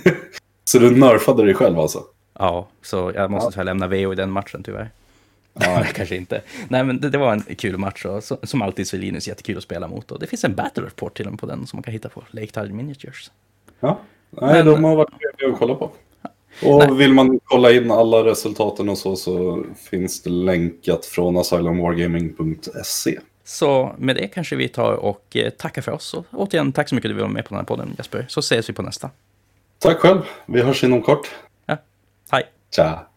[0.64, 2.04] så du nerfade dig själv alltså?
[2.38, 3.64] Ja, så jag måste ja.
[3.64, 4.90] lämna VO i den matchen tyvärr.
[5.54, 6.42] Nej, kanske inte.
[6.68, 9.28] Nej, men det, det, var en kul match och så, som alltid så är Linus
[9.28, 10.10] jättekul att spela mot.
[10.10, 12.24] Och det finns en battle report till dem på den som man kan hitta på
[12.30, 13.30] Lake Tide Miniatures.
[13.80, 15.90] Ja, Nej, men, de har varit trevliga att kolla på.
[16.62, 16.94] Och Nej.
[16.94, 23.18] vill man kolla in alla resultaten och så, så finns det länkat från asylumwargaming.se.
[23.44, 26.14] Så med det kanske vi tar och eh, tackar för oss.
[26.14, 28.26] Och återigen, tack så mycket för att du var med på den här podden Jesper.
[28.28, 29.10] Så ses vi på nästa.
[29.78, 30.20] Tack själv.
[30.46, 31.30] Vi hörs inom kort.
[31.66, 31.76] Ja,
[32.30, 32.42] hej.
[32.76, 33.09] Tja.